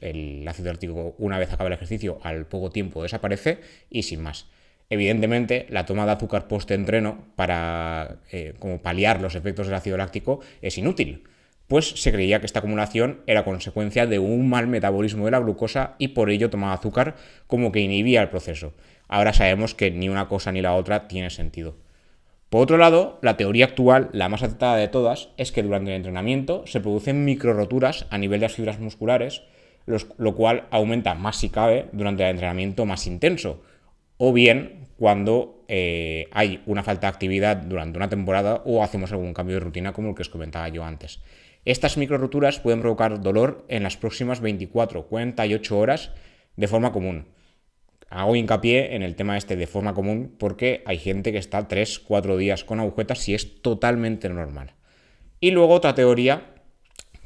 El 0.00 0.46
ácido 0.48 0.72
láctico, 0.72 1.14
una 1.18 1.38
vez 1.38 1.52
acaba 1.52 1.68
el 1.68 1.74
ejercicio, 1.74 2.18
al 2.22 2.46
poco 2.46 2.70
tiempo 2.70 3.02
desaparece 3.02 3.58
y 3.90 4.04
sin 4.04 4.22
más. 4.22 4.46
Evidentemente, 4.88 5.66
la 5.68 5.84
toma 5.84 6.06
de 6.06 6.12
azúcar 6.12 6.46
post-entreno 6.46 7.26
para 7.34 8.20
eh, 8.30 8.54
como 8.58 8.80
paliar 8.80 9.20
los 9.20 9.34
efectos 9.34 9.66
del 9.66 9.74
ácido 9.74 9.96
láctico 9.96 10.40
es 10.62 10.78
inútil 10.78 11.24
pues 11.66 11.88
se 12.00 12.12
creía 12.12 12.40
que 12.40 12.46
esta 12.46 12.60
acumulación 12.60 13.20
era 13.26 13.44
consecuencia 13.44 14.06
de 14.06 14.18
un 14.18 14.48
mal 14.48 14.66
metabolismo 14.66 15.24
de 15.24 15.32
la 15.32 15.40
glucosa 15.40 15.94
y 15.98 16.08
por 16.08 16.30
ello 16.30 16.50
tomaba 16.50 16.74
azúcar 16.74 17.16
como 17.46 17.72
que 17.72 17.80
inhibía 17.80 18.22
el 18.22 18.28
proceso. 18.28 18.72
Ahora 19.08 19.32
sabemos 19.32 19.74
que 19.74 19.90
ni 19.90 20.08
una 20.08 20.28
cosa 20.28 20.52
ni 20.52 20.62
la 20.62 20.74
otra 20.74 21.08
tiene 21.08 21.30
sentido. 21.30 21.76
Por 22.48 22.62
otro 22.62 22.78
lado, 22.78 23.18
la 23.22 23.36
teoría 23.36 23.66
actual, 23.66 24.08
la 24.12 24.28
más 24.28 24.42
aceptada 24.42 24.76
de 24.76 24.88
todas, 24.88 25.30
es 25.36 25.52
que 25.52 25.62
durante 25.62 25.90
el 25.90 25.96
entrenamiento 25.96 26.64
se 26.66 26.80
producen 26.80 27.24
microroturas 27.24 28.06
a 28.10 28.18
nivel 28.18 28.40
de 28.40 28.46
las 28.46 28.54
fibras 28.54 28.78
musculares, 28.78 29.42
lo 29.86 30.34
cual 30.34 30.64
aumenta 30.70 31.14
más 31.14 31.36
si 31.36 31.50
cabe 31.50 31.86
durante 31.92 32.22
el 32.22 32.30
entrenamiento 32.30 32.86
más 32.86 33.06
intenso, 33.06 33.62
o 34.18 34.32
bien 34.32 34.86
cuando 34.96 35.64
eh, 35.68 36.28
hay 36.32 36.62
una 36.66 36.82
falta 36.82 37.08
de 37.08 37.12
actividad 37.12 37.56
durante 37.56 37.98
una 37.98 38.08
temporada 38.08 38.62
o 38.64 38.82
hacemos 38.82 39.12
algún 39.12 39.34
cambio 39.34 39.56
de 39.56 39.60
rutina 39.60 39.92
como 39.92 40.10
el 40.10 40.14
que 40.14 40.22
os 40.22 40.28
comentaba 40.28 40.68
yo 40.68 40.84
antes. 40.84 41.20
Estas 41.64 41.96
microruturas 41.96 42.60
pueden 42.60 42.80
provocar 42.80 43.20
dolor 43.20 43.64
en 43.68 43.82
las 43.82 43.96
próximas 43.96 44.40
24, 44.40 45.06
48 45.06 45.78
horas 45.78 46.12
de 46.56 46.68
forma 46.68 46.92
común. 46.92 47.26
Hago 48.08 48.36
hincapié 48.36 48.94
en 48.94 49.02
el 49.02 49.16
tema 49.16 49.36
este 49.36 49.56
de 49.56 49.66
forma 49.66 49.94
común 49.94 50.34
porque 50.38 50.82
hay 50.86 50.98
gente 50.98 51.32
que 51.32 51.38
está 51.38 51.66
3, 51.66 51.98
4 52.00 52.36
días 52.36 52.64
con 52.64 52.80
agujetas 52.80 53.28
y 53.28 53.34
es 53.34 53.62
totalmente 53.62 54.28
normal. 54.28 54.74
Y 55.40 55.50
luego 55.50 55.74
otra 55.74 55.94
teoría 55.94 56.54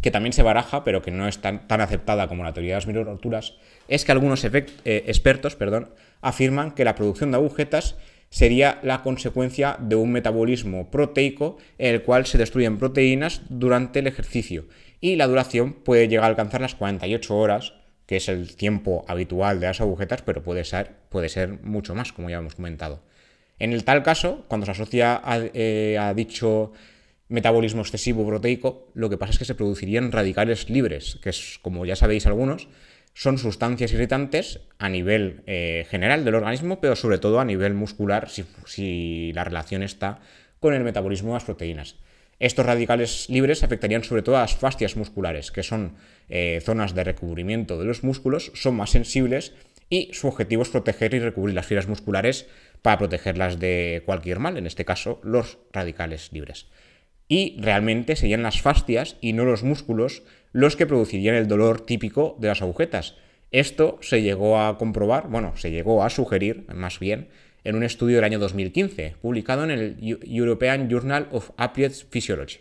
que 0.01 0.11
también 0.11 0.33
se 0.33 0.43
baraja, 0.43 0.83
pero 0.83 1.03
que 1.03 1.11
no 1.11 1.29
es 1.29 1.39
tan, 1.39 1.63
aceptada 1.69 2.29
como 2.29 2.45
la 2.45 2.53
teoría 2.53 2.73
de 2.73 2.77
las 2.77 2.87
microruturas, 2.87 3.57
es 3.89 4.05
que 4.05 4.13
algunos 4.13 4.43
eh, 4.45 4.67
expertos 4.85 5.57
perdón, 5.57 5.91
afirman 6.23 6.73
que 6.73 6.85
la 6.85 6.95
producción 6.95 7.31
de 7.31 7.37
agujetas 7.37 7.97
sería 8.31 8.79
la 8.83 9.03
consecuencia 9.03 9.77
de 9.81 9.97
un 9.97 10.13
metabolismo 10.13 10.91
proteico 10.91 11.59
en 11.79 11.95
el 11.95 12.03
cual 12.03 12.27
se 12.27 12.39
destruyen 12.39 12.79
proteínas 12.79 13.43
durante 13.49 13.99
el 13.99 14.07
ejercicio 14.07 14.67
y 15.01 15.17
la 15.17 15.27
duración 15.27 15.73
puede 15.73 16.09
llegar 16.09 16.25
a 16.25 16.29
alcanzar 16.29 16.61
las 16.61 16.75
48 16.75 17.37
horas, 17.37 17.75
que 18.11 18.17
es 18.17 18.29
el 18.29 18.57
tiempo 18.57 19.05
habitual 19.07 19.61
de 19.61 19.69
las 19.69 19.81
agujetas, 19.81 20.23
pero 20.23 20.43
puede 20.43 20.65
ser, 20.65 20.91
puede 21.11 21.29
ser 21.29 21.63
mucho 21.63 21.95
más, 21.95 22.13
como 22.13 22.29
ya 22.29 22.39
hemos 22.39 22.57
comentado. 22.57 22.99
En 23.61 23.73
el 23.73 23.85
tal 23.85 24.03
caso, 24.03 24.45
cuando 24.49 24.67
se 24.67 24.73
asocia 24.73 25.21
a, 25.23 25.39
eh, 25.55 26.13
dicho 26.17 26.73
metabolismo 27.29 27.83
excesivo 27.83 28.27
proteico, 28.27 28.89
lo 28.95 29.11
que 29.11 29.17
pasa 29.17 29.35
es 29.35 29.39
que 29.39 29.45
se 29.45 29.55
producirían 29.55 30.11
radicales 30.11 30.69
libres, 30.69 31.21
que 31.23 31.31
es, 31.31 31.61
como 31.63 31.87
ya 31.87 31.95
sabéis 31.95 32.27
algunos, 32.27 32.67
son 33.15 33.39
sustancias 33.39 33.93
irritantes 33.93 34.59
a 34.81 34.89
nivel 34.89 35.45
eh, 35.47 35.87
general 35.89 36.25
del 36.25 36.35
organismo, 36.35 36.81
pero 36.81 36.97
sobre 36.97 37.19
todo 37.19 37.39
a 37.39 37.45
nivel 37.45 37.75
muscular, 37.75 38.29
si, 38.29 39.33
la 39.35 39.45
relación 39.45 39.85
está 39.85 40.19
con 40.59 40.75
el 40.75 40.83
metabolismo 40.83 41.29
de 41.29 41.35
las 41.35 41.45
proteínas. 41.45 41.95
Estos 42.41 42.65
radicales 42.65 43.27
libres 43.29 43.63
afectarían 43.63 44.03
sobre 44.03 44.23
todo 44.23 44.39
a 44.39 44.41
las 44.41 44.57
fascias 44.57 44.97
musculares, 44.97 45.53
que 45.53 45.63
son 45.63 45.97
eh, 46.31 46.61
zonas 46.65 46.95
de 46.95 47.05
recubrimiento 47.05 47.79
de 47.79 47.85
los 47.85 48.03
músculos, 48.03 48.51
son 48.55 48.77
más 48.77 48.91
sensibles 48.91 49.53
y 49.91 50.09
su 50.15 50.27
objetivo 50.27 50.63
es 50.63 50.71
proteger 50.71 51.13
y 51.13 51.19
recubrir 51.19 51.55
las 51.55 51.67
fibras 51.67 51.87
musculares 51.87 52.49
para 52.81 52.97
protegerlas 52.97 53.61
de 53.61 54.03
cualquier 54.07 54.39
mal, 54.39 54.57
en 54.57 54.67
este 54.67 54.87
caso 54.87 55.21
los 55.23 55.59
radicales 55.71 56.33
libres. 56.33 56.69
Y 57.29 57.61
realmente 57.61 58.17
serían 58.17 58.43
las 58.43 58.63
fascias 58.63 59.17
y 59.21 59.35
no 59.35 59.45
los 59.45 59.63
músculos 59.63 60.23
los 60.53 60.77
que 60.77 60.87
producirían 60.87 61.35
el 61.35 61.47
dolor 61.47 61.85
típico 61.85 62.37
de 62.41 62.49
las 62.49 62.63
agujetas. 62.63 63.17
Esto 63.51 63.99
se 64.01 64.23
llegó 64.23 64.61
a 64.61 64.79
comprobar, 64.79 65.29
bueno, 65.29 65.57
se 65.57 65.71
llegó 65.71 66.05
a 66.05 66.11
sugerir, 66.11 66.65
más 66.73 67.01
bien, 67.01 67.29
en 67.65 67.77
un 67.77 67.83
estudio 67.83 68.17
del 68.17 68.25
año 68.25 68.39
2015, 68.39 69.17
publicado 69.21 69.65
en 69.65 69.71
el 69.71 69.97
European 70.01 70.89
Journal 70.89 71.29
of 71.31 71.51
Applied 71.57 71.93
Physiology. 72.11 72.59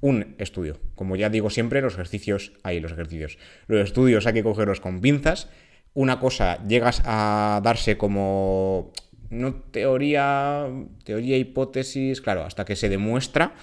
Un 0.00 0.34
estudio. 0.38 0.78
Como 0.94 1.16
ya 1.16 1.30
digo 1.30 1.50
siempre, 1.50 1.80
los 1.80 1.94
ejercicios, 1.94 2.52
hay 2.62 2.80
los 2.80 2.92
ejercicios. 2.92 3.38
Los 3.68 3.84
estudios 3.84 4.26
hay 4.26 4.34
que 4.34 4.42
cogerlos 4.42 4.80
con 4.80 5.00
pinzas. 5.00 5.48
Una 5.94 6.18
cosa 6.18 6.62
llegas 6.66 7.02
a 7.04 7.60
darse 7.62 7.96
como 7.96 8.92
no 9.30 9.54
teoría, 9.54 10.66
teoría, 11.04 11.36
hipótesis, 11.38 12.20
claro, 12.20 12.44
hasta 12.44 12.64
que 12.64 12.76
se 12.76 12.88
demuestra 12.88 13.54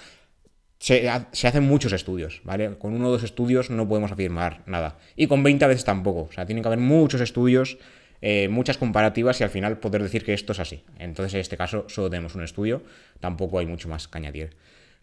se, 0.80 1.10
hacen 1.10 1.64
muchos 1.64 1.92
estudios, 1.92 2.40
¿vale? 2.42 2.78
Con 2.78 2.94
uno 2.94 3.08
o 3.08 3.10
dos 3.12 3.22
estudios 3.22 3.68
no 3.68 3.86
podemos 3.86 4.12
afirmar 4.12 4.62
nada. 4.66 4.96
Y 5.14 5.26
con 5.26 5.42
20 5.42 5.66
veces 5.66 5.84
tampoco. 5.84 6.22
O 6.22 6.32
sea, 6.32 6.46
tienen 6.46 6.62
que 6.62 6.68
haber 6.68 6.78
muchos 6.78 7.20
estudios, 7.20 7.76
eh, 8.22 8.48
muchas 8.48 8.76
comparativas 8.76 9.40
y 9.40 9.44
al 9.44 9.50
final 9.50 9.78
poder 9.78 10.02
decir 10.02 10.24
que 10.24 10.34
esto 10.34 10.52
es 10.52 10.60
así. 10.60 10.84
Entonces, 10.98 11.34
en 11.34 11.40
este 11.40 11.56
caso, 11.56 11.86
solo 11.88 12.10
tenemos 12.10 12.34
un 12.34 12.42
estudio, 12.42 12.82
tampoco 13.18 13.58
hay 13.58 13.66
mucho 13.66 13.88
más 13.88 14.08
que 14.08 14.18
añadir. 14.18 14.50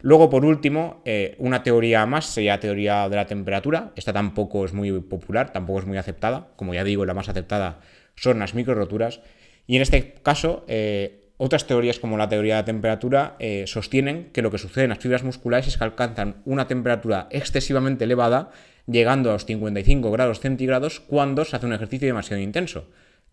Luego, 0.00 0.30
por 0.30 0.44
último, 0.44 1.02
eh, 1.04 1.34
una 1.38 1.64
teoría 1.64 2.06
más 2.06 2.26
sería 2.26 2.60
teoría 2.60 3.08
de 3.08 3.16
la 3.16 3.26
temperatura. 3.26 3.90
Esta 3.96 4.12
tampoco 4.12 4.64
es 4.64 4.72
muy 4.72 4.92
popular, 5.00 5.52
tampoco 5.52 5.80
es 5.80 5.86
muy 5.86 5.96
aceptada. 5.96 6.48
Como 6.54 6.72
ya 6.74 6.84
digo, 6.84 7.04
la 7.04 7.14
más 7.14 7.28
aceptada 7.28 7.80
son 8.14 8.38
las 8.38 8.54
microroturas. 8.54 9.20
Y 9.66 9.74
en 9.74 9.82
este 9.82 10.14
caso, 10.22 10.64
eh, 10.68 11.24
otras 11.36 11.66
teorías, 11.66 11.98
como 11.98 12.16
la 12.16 12.28
teoría 12.28 12.54
de 12.54 12.60
la 12.62 12.64
temperatura, 12.64 13.36
sostienen 13.66 14.30
que 14.32 14.42
lo 14.42 14.50
que 14.50 14.58
sucede 14.58 14.84
en 14.84 14.90
las 14.90 14.98
fibras 14.98 15.22
musculares 15.24 15.68
es 15.68 15.78
que 15.78 15.84
alcanzan 15.84 16.42
una 16.44 16.66
temperatura 16.66 17.28
excesivamente 17.30 18.04
elevada, 18.04 18.50
llegando 18.86 19.30
a 19.30 19.34
los 19.34 19.46
55 19.46 20.10
grados 20.10 20.40
centígrados, 20.40 20.98
cuando 21.00 21.44
se 21.44 21.54
hace 21.54 21.66
un 21.66 21.74
ejercicio 21.74 22.06
demasiado 22.06 22.42
intenso. 22.42 22.88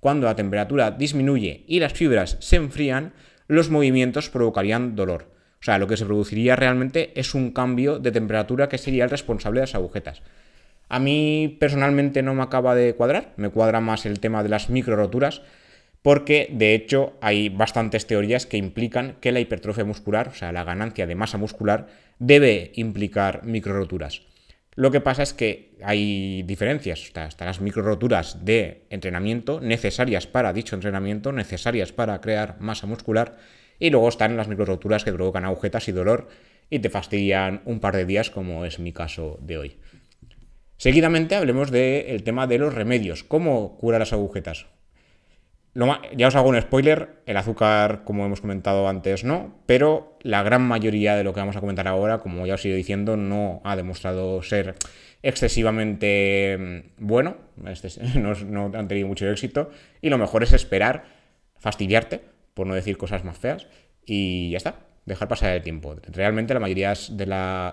Cuando 0.06 0.28
la 0.28 0.36
temperatura 0.36 0.92
disminuye 0.92 1.64
y 1.66 1.80
las 1.80 1.94
fibras 1.94 2.38
se 2.40 2.58
enfrían, 2.58 3.14
los 3.48 3.72
movimientos 3.72 4.30
provocarían 4.30 4.96
dolor. 4.96 5.32
O 5.60 5.64
sea, 5.64 5.80
lo 5.80 5.88
que 5.88 5.98
se 5.98 6.06
produciría 6.06 6.56
realmente 6.56 7.12
es 7.20 7.34
un 7.34 7.50
cambio 7.50 7.98
de 7.98 8.12
temperatura 8.12 8.70
que 8.70 8.78
sería 8.78 9.06
el 9.06 9.10
responsable 9.10 9.62
de 9.62 9.64
las 9.64 9.74
agujetas. 9.74 10.22
A 10.90 11.00
mí 11.00 11.58
personalmente 11.60 12.22
no 12.22 12.36
me 12.36 12.44
acaba 12.44 12.76
de 12.76 12.94
cuadrar, 12.94 13.34
me 13.38 13.50
cuadra 13.50 13.82
más 13.82 14.06
el 14.06 14.20
tema 14.20 14.44
de 14.44 14.50
las 14.50 14.70
micro 14.70 14.96
roturas, 14.96 15.42
porque 16.04 16.50
de 16.52 16.76
hecho 16.76 17.18
hay 17.20 17.50
bastantes 17.50 18.06
teorías 18.06 18.46
que 18.46 18.58
implican 18.58 19.16
que 19.22 19.32
la 19.32 19.40
hipertrofia 19.40 19.86
muscular, 19.86 20.28
o 20.28 20.36
sea, 20.36 20.52
la 20.52 20.64
ganancia 20.64 21.08
de 21.08 21.16
masa 21.16 21.40
muscular, 21.40 21.88
debe 22.20 22.74
implicar 22.76 23.44
microroturas. 23.44 24.22
Lo 24.76 24.92
que 24.92 25.00
pasa 25.00 25.24
es 25.24 25.34
que 25.34 25.78
hay 25.82 26.44
diferencias, 26.44 27.00
están 27.02 27.48
las 27.48 27.62
microroturas 27.62 28.44
de 28.44 28.86
entrenamiento 28.90 29.62
necesarias 29.62 30.28
para 30.28 30.52
dicho 30.52 30.76
entrenamiento, 30.76 31.32
necesarias 31.32 31.94
para 31.94 32.20
crear 32.20 32.58
masa 32.60 32.86
muscular, 32.86 33.38
y 33.80 33.90
luego 33.90 34.10
están 34.10 34.36
las 34.36 34.50
microroturas 34.50 35.06
que 35.06 35.14
provocan 35.14 35.46
agujetas 35.46 35.88
y 35.88 35.94
dolor 35.94 36.28
y 36.70 36.80
te 36.80 36.90
fastidian 36.90 37.62
un 37.66 37.80
par 37.80 37.96
de 37.96 38.06
días, 38.06 38.30
como 38.30 38.66
es 38.66 38.80
mi 38.80 38.92
caso 38.92 39.40
de 39.42 39.58
hoy. 39.58 39.78
Seguidamente 40.78 41.36
hablemos 41.36 41.72
del 41.72 42.24
tema 42.24 42.48
de 42.48 42.58
los 42.58 42.74
remedios, 42.74 43.24
cómo 43.24 43.78
curar 43.78 44.02
las 44.02 44.12
agujetas 44.12 44.66
ya 46.16 46.28
os 46.28 46.36
hago 46.36 46.50
un 46.50 46.62
spoiler, 46.62 47.22
el 47.26 47.36
azúcar, 47.36 48.04
como 48.06 48.26
hemos 48.26 48.40
comentado 48.40 48.88
antes, 48.88 49.26
no, 49.26 49.60
pero 49.66 50.18
la 50.22 50.42
gran 50.42 50.62
mayoría 50.62 51.16
de 51.16 51.24
lo 51.26 51.34
que 51.34 51.42
vamos 51.42 51.58
a 51.58 51.60
comentar 51.60 51.88
ahora, 51.88 52.20
como 52.20 52.46
ya 52.46 52.54
os 52.54 52.64
he 52.64 52.70
ido 52.70 52.78
diciendo, 52.78 53.18
no 53.18 53.62
ha 53.66 53.76
demostrado 53.76 54.42
ser 54.42 54.76
excesivamente 55.22 56.58
mm, 56.98 57.06
bueno, 57.06 57.36
este 57.68 57.90
no, 58.20 58.72
han 58.74 58.88
tenido 58.88 59.08
mucho 59.08 59.30
éxito, 59.30 59.70
y 60.02 60.10
lo 60.10 60.18
mejor 60.18 60.44
es 60.44 60.54
esperar, 60.54 61.06
fastidiarte, 61.58 62.22
por 62.54 62.68
no 62.68 62.74
decir 62.74 62.98
cosas 62.98 63.26
más 63.26 63.38
feas, 63.38 63.68
y 64.06 64.52
ya 64.52 64.58
está, 64.58 64.76
dejar 65.06 65.28
pasar 65.28 65.56
el 65.56 65.62
tiempo. 65.62 65.98
Realmente 66.08 66.54
la 66.54 66.62
mayoría 66.62 66.94
de, 67.10 67.26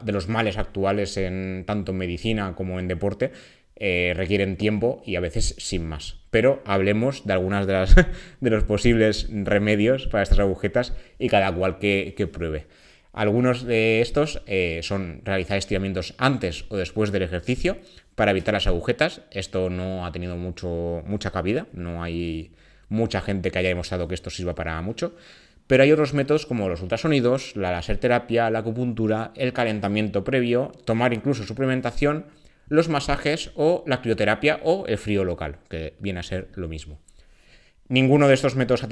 de 0.03 0.13
los 0.13 0.29
males 0.29 0.59
actuales, 0.59 1.17
en, 1.17 1.63
tanto 1.67 1.93
en 1.93 1.99
medicina 1.99 2.55
como 2.57 2.81
en 2.81 2.89
deporte, 2.89 3.31
eh, 3.77 4.13
requieren 4.15 4.57
tiempo 4.57 5.03
y 5.05 5.17
a 5.17 5.21
veces 5.21 5.55
sin 5.59 5.89
más. 5.89 6.17
Pero 6.31 6.63
hablemos 6.67 7.27
de 7.27 7.33
algunas 7.33 7.67
de, 7.67 7.73
las, 7.73 7.97
de 8.41 8.51
los 8.51 8.65
posibles 8.65 9.29
remedios 9.31 10.07
para 10.07 10.23
estas 10.23 10.39
agujetas 10.39 10.93
y 11.19 11.29
cada 11.29 11.53
cual 11.53 11.79
que, 11.79 12.29
pruebe. 12.33 12.67
Algunos 13.13 13.65
de 13.65 14.01
estos 14.01 14.43
eh, 14.47 14.81
son 14.83 15.21
realizar 15.25 15.59
estiramientos 15.59 16.15
antes 16.17 16.65
o 16.69 16.77
después 16.77 17.13
del 17.13 17.23
ejercicio 17.23 17.77
para 18.15 18.31
evitar 18.31 18.55
las 18.55 18.67
agujetas. 18.67 19.23
Esto 19.31 19.69
no 19.69 20.07
ha 20.07 20.13
tenido 20.13 20.37
mucho, 20.37 21.03
mucha 21.07 21.31
cabida, 21.31 21.67
no 21.73 22.03
hay 22.03 22.53
mucha 22.89 23.21
gente 23.21 23.51
que 23.51 23.59
haya 23.59 23.69
demostrado 23.69 24.09
que 24.09 24.15
esto 24.15 24.31
sirva 24.31 24.55
para 24.55 24.81
mucho. 24.81 25.15
Pero 25.67 25.83
hay 25.83 25.93
otros 25.93 26.13
métodos 26.13 26.47
como 26.47 26.69
los 26.69 26.83
ultrasonidos, 26.83 27.57
la 27.57 27.73
láser 27.73 27.97
terapia, 27.97 28.51
la 28.51 28.61
acupuntura, 28.61 29.33
el 29.35 29.53
calentamiento 29.53 30.25
previo, 30.25 30.73
tomar 30.85 31.13
incluso 31.13 31.45
suplementación 31.45 32.27
los 32.69 32.89
masajes 32.89 33.51
o 33.55 33.85
la 33.87 34.01
crioterapia 34.01 34.61
o 34.63 34.87
el 34.87 34.99
frío 34.99 35.25
local, 35.25 35.59
que 35.69 35.95
viene 35.99 36.21
a 36.21 36.23
ser 36.23 36.49
lo 36.55 36.69
mismo. 36.69 37.01
Ninguno 37.89 38.29
de 38.29 38.35
estos 38.35 38.57
métodos 38.57 38.87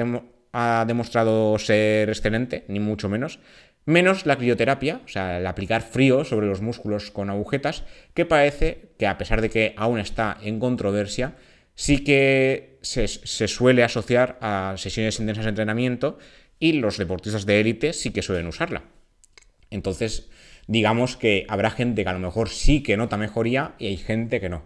ha, 0.52 0.84
demostrado 0.86 1.58
ser 1.58 2.08
excelente, 2.08 2.64
ni 2.68 2.80
mucho 2.80 3.08
menos, 3.08 3.38
menos 3.86 4.26
la 4.26 4.36
crioterapia, 4.36 5.00
o 5.04 5.08
sea, 5.08 5.38
el 5.38 5.46
aplicar 5.46 5.82
frío 5.82 6.24
sobre 6.24 6.46
los 6.46 6.60
músculos 6.60 7.10
con 7.10 7.30
agujetas, 7.30 7.84
que 8.14 8.26
parece 8.26 8.92
que 8.98 9.06
a 9.06 9.16
pesar 9.16 9.40
de 9.40 9.50
que 9.50 9.74
aún 9.76 9.98
está 9.98 10.36
en 10.42 10.60
controversia, 10.60 11.36
sí 11.74 12.04
que 12.04 12.78
se, 12.82 13.08
se 13.08 13.48
suele 13.48 13.84
asociar 13.84 14.38
a 14.42 14.74
sesiones 14.76 15.18
intensas 15.18 15.44
de 15.44 15.50
entrenamiento 15.50 16.18
y 16.58 16.74
los 16.74 16.98
deportistas 16.98 17.46
de 17.46 17.60
élite 17.60 17.92
sí 17.92 18.10
que 18.10 18.22
suelen 18.22 18.46
usarla. 18.46 18.84
Entonces, 19.70 20.28
digamos 20.70 21.16
que 21.16 21.46
habrá 21.48 21.72
gente 21.72 22.04
que 22.04 22.08
a 22.08 22.12
lo 22.12 22.20
mejor 22.20 22.48
sí 22.48 22.84
que 22.84 22.96
nota 22.96 23.16
mejoría 23.16 23.74
y 23.80 23.88
hay 23.88 23.96
gente 23.96 24.40
que 24.40 24.48
no. 24.48 24.62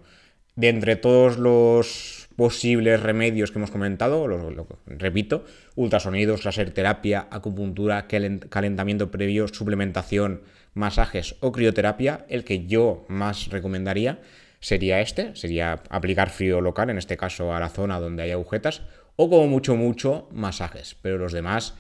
De 0.55 0.69
entre 0.69 0.97
todos 0.97 1.39
los 1.39 2.29
posibles 2.37 3.03
remedios 3.03 3.51
que 3.51 3.59
hemos 3.59 3.71
comentado, 3.71 4.29
lo, 4.29 4.67
repito, 4.87 5.47
ultrasonidos, 5.77 6.45
láser 6.45 6.73
terapia, 6.73 7.27
acupuntura, 7.31 8.07
calentamiento 8.07 9.11
previo, 9.11 9.49
suplementación, 9.49 10.43
masajes 10.75 11.37
o 11.41 11.53
crioterapia, 11.53 12.27
el 12.29 12.45
que 12.45 12.67
yo 12.67 13.07
más 13.09 13.49
recomendaría 13.49 14.21
sería 14.61 15.01
este, 15.01 15.35
sería 15.35 15.83
aplicar 15.89 16.29
frío 16.29 16.61
local, 16.61 16.91
en 16.91 16.99
este 16.99 17.17
caso 17.17 17.55
a 17.55 17.61
la 17.61 17.71
zona 17.71 17.99
donde 17.99 18.25
hay 18.25 18.33
agujetas, 18.33 18.83
o 19.17 19.31
como 19.31 19.47
mucho, 19.47 19.75
mucho 19.75 20.29
masajes, 20.33 20.97
pero 21.01 21.17
los 21.17 21.33
demás 21.33 21.75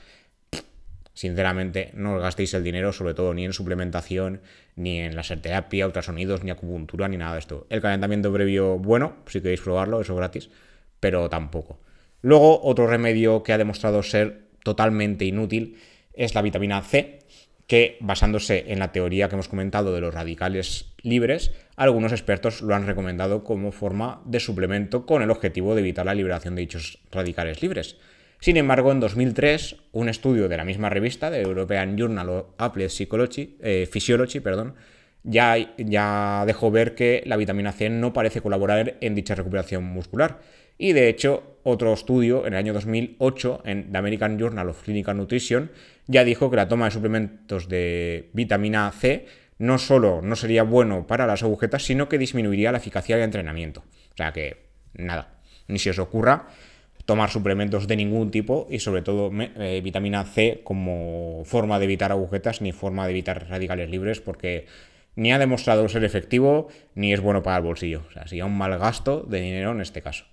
sinceramente, 1.14 1.90
no 1.94 2.16
os 2.16 2.22
gastéis 2.22 2.52
el 2.54 2.64
dinero, 2.64 2.92
sobre 2.92 3.14
todo 3.14 3.32
ni 3.32 3.44
en 3.44 3.52
suplementación, 3.52 4.40
ni 4.76 5.00
en 5.00 5.16
terapia, 5.40 5.86
ultrasonidos, 5.86 6.44
ni 6.44 6.50
acupuntura, 6.50 7.08
ni 7.08 7.16
nada 7.16 7.34
de 7.34 7.38
esto. 7.38 7.66
El 7.70 7.80
calentamiento 7.80 8.32
previo, 8.32 8.78
bueno, 8.78 9.16
si 9.26 9.40
queréis 9.40 9.60
probarlo, 9.60 10.00
eso 10.00 10.14
gratis, 10.16 10.50
pero 11.00 11.30
tampoco. 11.30 11.78
Luego, 12.20 12.60
otro 12.62 12.86
remedio 12.86 13.42
que 13.42 13.52
ha 13.52 13.58
demostrado 13.58 14.02
ser 14.02 14.42
totalmente 14.62 15.24
inútil 15.24 15.78
es 16.12 16.34
la 16.34 16.42
vitamina 16.42 16.82
C, 16.82 17.20
que 17.66 17.96
basándose 18.00 18.72
en 18.72 18.78
la 18.78 18.92
teoría 18.92 19.28
que 19.28 19.36
hemos 19.36 19.48
comentado 19.48 19.94
de 19.94 20.00
los 20.00 20.12
radicales 20.12 20.92
libres, 21.02 21.52
algunos 21.76 22.12
expertos 22.12 22.60
lo 22.60 22.74
han 22.74 22.86
recomendado 22.86 23.44
como 23.44 23.72
forma 23.72 24.20
de 24.24 24.40
suplemento 24.40 25.06
con 25.06 25.22
el 25.22 25.30
objetivo 25.30 25.74
de 25.74 25.80
evitar 25.80 26.06
la 26.06 26.14
liberación 26.14 26.54
de 26.54 26.62
dichos 26.62 26.98
radicales 27.10 27.62
libres. 27.62 27.96
Sin 28.44 28.58
embargo, 28.58 28.92
en 28.92 29.00
2003, 29.00 29.76
un 29.92 30.10
estudio 30.10 30.50
de 30.50 30.58
la 30.58 30.66
misma 30.66 30.90
revista, 30.90 31.30
de 31.30 31.40
European 31.40 31.96
Journal 31.96 32.28
of 32.28 32.46
Applied 32.58 32.90
Psychology, 32.90 33.56
eh, 33.62 33.88
Physiology, 33.90 34.40
perdón, 34.40 34.74
ya, 35.22 35.56
ya 35.78 36.44
dejó 36.46 36.70
ver 36.70 36.94
que 36.94 37.22
la 37.24 37.38
vitamina 37.38 37.72
C 37.72 37.88
no 37.88 38.12
parece 38.12 38.42
colaborar 38.42 38.98
en 39.00 39.14
dicha 39.14 39.34
recuperación 39.34 39.84
muscular. 39.84 40.40
Y 40.76 40.92
de 40.92 41.08
hecho, 41.08 41.56
otro 41.62 41.94
estudio 41.94 42.46
en 42.46 42.52
el 42.52 42.58
año 42.58 42.74
2008 42.74 43.62
en 43.64 43.90
The 43.90 43.96
American 43.96 44.38
Journal 44.38 44.68
of 44.68 44.82
Clinical 44.82 45.16
Nutrition 45.16 45.70
ya 46.06 46.22
dijo 46.22 46.50
que 46.50 46.56
la 46.56 46.68
toma 46.68 46.84
de 46.84 46.90
suplementos 46.90 47.70
de 47.70 48.28
vitamina 48.34 48.92
C 48.92 49.24
no 49.56 49.78
solo 49.78 50.20
no 50.20 50.36
sería 50.36 50.64
bueno 50.64 51.06
para 51.06 51.26
las 51.26 51.42
agujetas, 51.42 51.82
sino 51.82 52.10
que 52.10 52.18
disminuiría 52.18 52.72
la 52.72 52.78
eficacia 52.78 53.16
del 53.16 53.24
entrenamiento. 53.24 53.84
O 54.12 54.16
sea 54.18 54.34
que, 54.34 54.66
nada, 54.92 55.38
ni 55.66 55.78
si 55.78 55.88
os 55.88 55.98
ocurra 55.98 56.48
tomar 57.04 57.30
suplementos 57.30 57.86
de 57.86 57.96
ningún 57.96 58.30
tipo 58.30 58.66
y 58.70 58.78
sobre 58.78 59.02
todo 59.02 59.30
eh, 59.32 59.80
vitamina 59.82 60.24
C 60.24 60.60
como 60.64 61.42
forma 61.44 61.78
de 61.78 61.84
evitar 61.84 62.12
agujetas 62.12 62.60
ni 62.60 62.72
forma 62.72 63.04
de 63.04 63.12
evitar 63.12 63.48
radicales 63.48 63.90
libres 63.90 64.20
porque 64.20 64.66
ni 65.16 65.32
ha 65.32 65.38
demostrado 65.38 65.88
ser 65.88 66.04
efectivo 66.04 66.68
ni 66.94 67.12
es 67.12 67.20
bueno 67.20 67.42
para 67.42 67.58
el 67.58 67.62
bolsillo. 67.62 68.02
O 68.08 68.10
sea, 68.10 68.26
sería 68.26 68.46
un 68.46 68.56
mal 68.56 68.78
gasto 68.78 69.20
de 69.20 69.40
dinero 69.40 69.72
en 69.72 69.80
este 69.80 70.02
caso. 70.02 70.24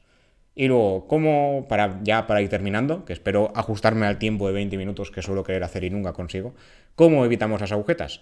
Y 0.54 0.68
luego, 0.68 1.08
¿cómo, 1.08 1.66
para, 1.70 2.00
ya 2.04 2.28
para 2.28 2.42
ir 2.42 2.50
terminando, 2.50 3.06
que 3.06 3.14
espero 3.14 3.52
ajustarme 3.56 4.06
al 4.06 4.18
tiempo 4.18 4.48
de 4.48 4.54
20 4.54 4.78
minutos 4.78 5.10
que 5.10 5.22
suelo 5.22 5.44
querer 5.44 5.64
hacer 5.64 5.84
y 5.86 5.90
nunca 5.90 6.14
consigo, 6.14 6.54
¿cómo 6.96 7.24
evitamos 7.24 7.62
las 7.62 7.72
agujetas? 7.72 8.22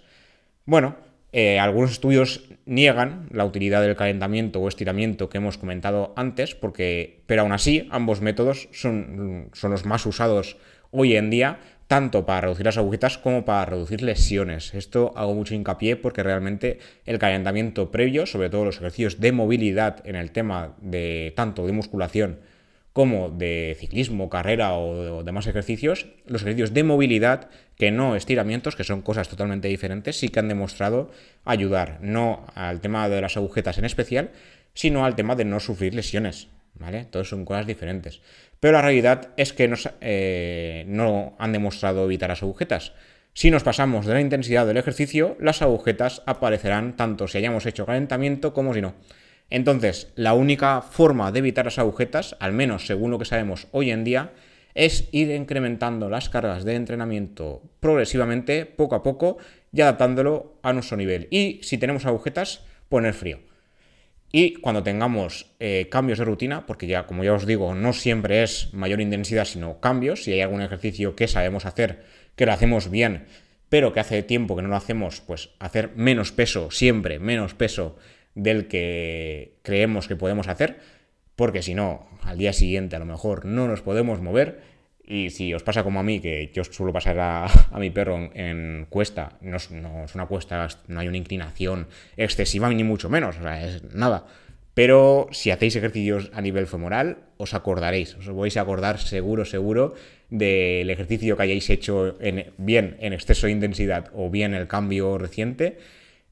Bueno, 0.64 0.96
eh, 1.32 1.58
algunos 1.58 1.92
estudios 1.92 2.48
niegan 2.66 3.28
la 3.30 3.44
utilidad 3.44 3.82
del 3.82 3.96
calentamiento 3.96 4.60
o 4.60 4.68
estiramiento 4.68 5.28
que 5.28 5.38
hemos 5.38 5.58
comentado 5.58 6.12
antes, 6.16 6.54
porque, 6.54 7.22
pero 7.26 7.42
aún 7.42 7.52
así 7.52 7.88
ambos 7.90 8.20
métodos 8.20 8.68
son, 8.72 9.50
son 9.52 9.70
los 9.70 9.84
más 9.84 10.06
usados 10.06 10.56
hoy 10.90 11.16
en 11.16 11.30
día 11.30 11.58
tanto 11.90 12.24
para 12.24 12.42
reducir 12.42 12.66
las 12.66 12.78
agujetas 12.78 13.18
como 13.18 13.44
para 13.44 13.64
reducir 13.64 14.00
lesiones. 14.02 14.74
Esto 14.74 15.12
hago 15.16 15.34
mucho 15.34 15.56
hincapié 15.56 15.96
porque 15.96 16.22
realmente 16.22 16.78
el 17.04 17.18
calentamiento 17.18 17.90
previo, 17.90 18.26
sobre 18.26 18.48
todo 18.48 18.64
los 18.64 18.76
ejercicios 18.76 19.18
de 19.18 19.32
movilidad 19.32 20.00
en 20.06 20.14
el 20.14 20.30
tema 20.30 20.76
de 20.80 21.32
tanto 21.34 21.66
de 21.66 21.72
musculación 21.72 22.38
como 23.00 23.30
de 23.30 23.78
ciclismo, 23.80 24.28
carrera 24.28 24.74
o 24.74 25.24
demás 25.24 25.46
ejercicios, 25.46 26.08
los 26.26 26.42
ejercicios 26.42 26.74
de 26.74 26.84
movilidad 26.84 27.48
que 27.78 27.90
no 27.90 28.14
estiramientos, 28.14 28.76
que 28.76 28.84
son 28.84 29.00
cosas 29.00 29.26
totalmente 29.26 29.68
diferentes, 29.68 30.18
sí 30.18 30.28
que 30.28 30.38
han 30.38 30.48
demostrado 30.48 31.10
ayudar, 31.46 31.96
no 32.02 32.44
al 32.54 32.82
tema 32.82 33.08
de 33.08 33.22
las 33.22 33.38
agujetas 33.38 33.78
en 33.78 33.86
especial, 33.86 34.32
sino 34.74 35.06
al 35.06 35.16
tema 35.16 35.34
de 35.34 35.46
no 35.46 35.60
sufrir 35.60 35.94
lesiones. 35.94 36.48
¿Vale? 36.74 36.98
Entonces 36.98 37.30
son 37.30 37.46
cosas 37.46 37.66
diferentes. 37.66 38.20
Pero 38.60 38.74
la 38.74 38.82
realidad 38.82 39.30
es 39.38 39.54
que 39.54 39.72
eh, 40.02 40.84
no 40.86 41.36
han 41.38 41.52
demostrado 41.52 42.04
evitar 42.04 42.28
las 42.28 42.42
agujetas. 42.42 42.92
Si 43.32 43.50
nos 43.50 43.62
pasamos 43.62 44.04
de 44.04 44.12
la 44.12 44.20
intensidad 44.20 44.66
del 44.66 44.76
ejercicio, 44.76 45.38
las 45.40 45.62
agujetas 45.62 46.22
aparecerán 46.26 46.96
tanto 46.96 47.28
si 47.28 47.38
hayamos 47.38 47.64
hecho 47.64 47.86
calentamiento 47.86 48.52
como 48.52 48.74
si 48.74 48.82
no. 48.82 48.92
Entonces, 49.50 50.12
la 50.14 50.32
única 50.34 50.80
forma 50.80 51.32
de 51.32 51.40
evitar 51.40 51.64
las 51.64 51.78
agujetas, 51.78 52.36
al 52.38 52.52
menos 52.52 52.86
según 52.86 53.10
lo 53.10 53.18
que 53.18 53.24
sabemos 53.24 53.66
hoy 53.72 53.90
en 53.90 54.04
día, 54.04 54.32
es 54.74 55.08
ir 55.10 55.30
incrementando 55.30 56.08
las 56.08 56.28
cargas 56.28 56.64
de 56.64 56.76
entrenamiento 56.76 57.62
progresivamente, 57.80 58.64
poco 58.64 58.94
a 58.94 59.02
poco, 59.02 59.38
y 59.72 59.80
adaptándolo 59.80 60.58
a 60.62 60.72
nuestro 60.72 60.96
nivel. 60.96 61.26
Y 61.30 61.60
si 61.62 61.78
tenemos 61.78 62.06
agujetas, 62.06 62.64
poner 62.88 63.12
frío. 63.14 63.40
Y 64.32 64.54
cuando 64.54 64.84
tengamos 64.84 65.46
eh, 65.58 65.88
cambios 65.90 66.20
de 66.20 66.24
rutina, 66.24 66.66
porque 66.66 66.86
ya, 66.86 67.06
como 67.06 67.24
ya 67.24 67.34
os 67.34 67.46
digo, 67.46 67.74
no 67.74 67.92
siempre 67.92 68.44
es 68.44 68.72
mayor 68.72 69.00
intensidad, 69.00 69.44
sino 69.44 69.80
cambios, 69.80 70.22
si 70.22 70.32
hay 70.32 70.40
algún 70.40 70.62
ejercicio 70.62 71.16
que 71.16 71.26
sabemos 71.26 71.66
hacer, 71.66 72.04
que 72.36 72.46
lo 72.46 72.52
hacemos 72.52 72.90
bien, 72.90 73.26
pero 73.68 73.92
que 73.92 73.98
hace 73.98 74.22
tiempo 74.22 74.54
que 74.54 74.62
no 74.62 74.68
lo 74.68 74.76
hacemos, 74.76 75.20
pues 75.20 75.50
hacer 75.58 75.90
menos 75.96 76.30
peso, 76.30 76.70
siempre 76.70 77.18
menos 77.18 77.54
peso 77.54 77.96
del 78.34 78.68
que 78.68 79.58
creemos 79.62 80.08
que 80.08 80.16
podemos 80.16 80.48
hacer, 80.48 80.78
porque 81.36 81.62
si 81.62 81.74
no, 81.74 82.08
al 82.22 82.38
día 82.38 82.52
siguiente 82.52 82.96
a 82.96 82.98
lo 82.98 83.06
mejor 83.06 83.44
no 83.44 83.66
nos 83.66 83.82
podemos 83.82 84.20
mover 84.20 84.60
y 85.10 85.30
si 85.30 85.52
os 85.54 85.64
pasa 85.64 85.82
como 85.82 85.98
a 85.98 86.04
mí, 86.04 86.20
que 86.20 86.52
yo 86.54 86.62
suelo 86.62 86.92
pasar 86.92 87.18
a, 87.18 87.50
mi 87.80 87.90
perro 87.90 88.30
en, 88.32 88.86
cuesta, 88.88 89.38
no 89.40 89.56
es, 89.56 89.68
una 89.70 90.26
cuesta, 90.26 90.68
no 90.86 91.00
hay 91.00 91.08
una 91.08 91.16
inclinación 91.16 91.88
excesiva 92.16 92.68
ni 92.68 92.84
mucho 92.84 93.08
menos, 93.08 93.36
o 93.38 93.42
sea, 93.42 93.66
es 93.66 93.82
nada. 93.92 94.26
Pero 94.72 95.26
si 95.32 95.50
hacéis 95.50 95.74
ejercicios 95.74 96.30
a 96.32 96.40
nivel 96.40 96.68
femoral, 96.68 97.18
os 97.38 97.54
acordaréis, 97.54 98.14
os 98.14 98.30
vais 98.30 98.56
a 98.56 98.60
acordar 98.60 99.00
seguro, 99.00 99.44
seguro 99.44 99.94
del 100.30 100.88
ejercicio 100.90 101.36
que 101.36 101.42
hayáis 101.42 101.68
hecho 101.70 102.16
en, 102.20 102.52
bien 102.56 102.96
en 103.00 103.12
exceso 103.12 103.46
de 103.48 103.52
intensidad 103.52 104.10
o 104.14 104.30
bien 104.30 104.54
el 104.54 104.68
cambio 104.68 105.18
reciente 105.18 105.78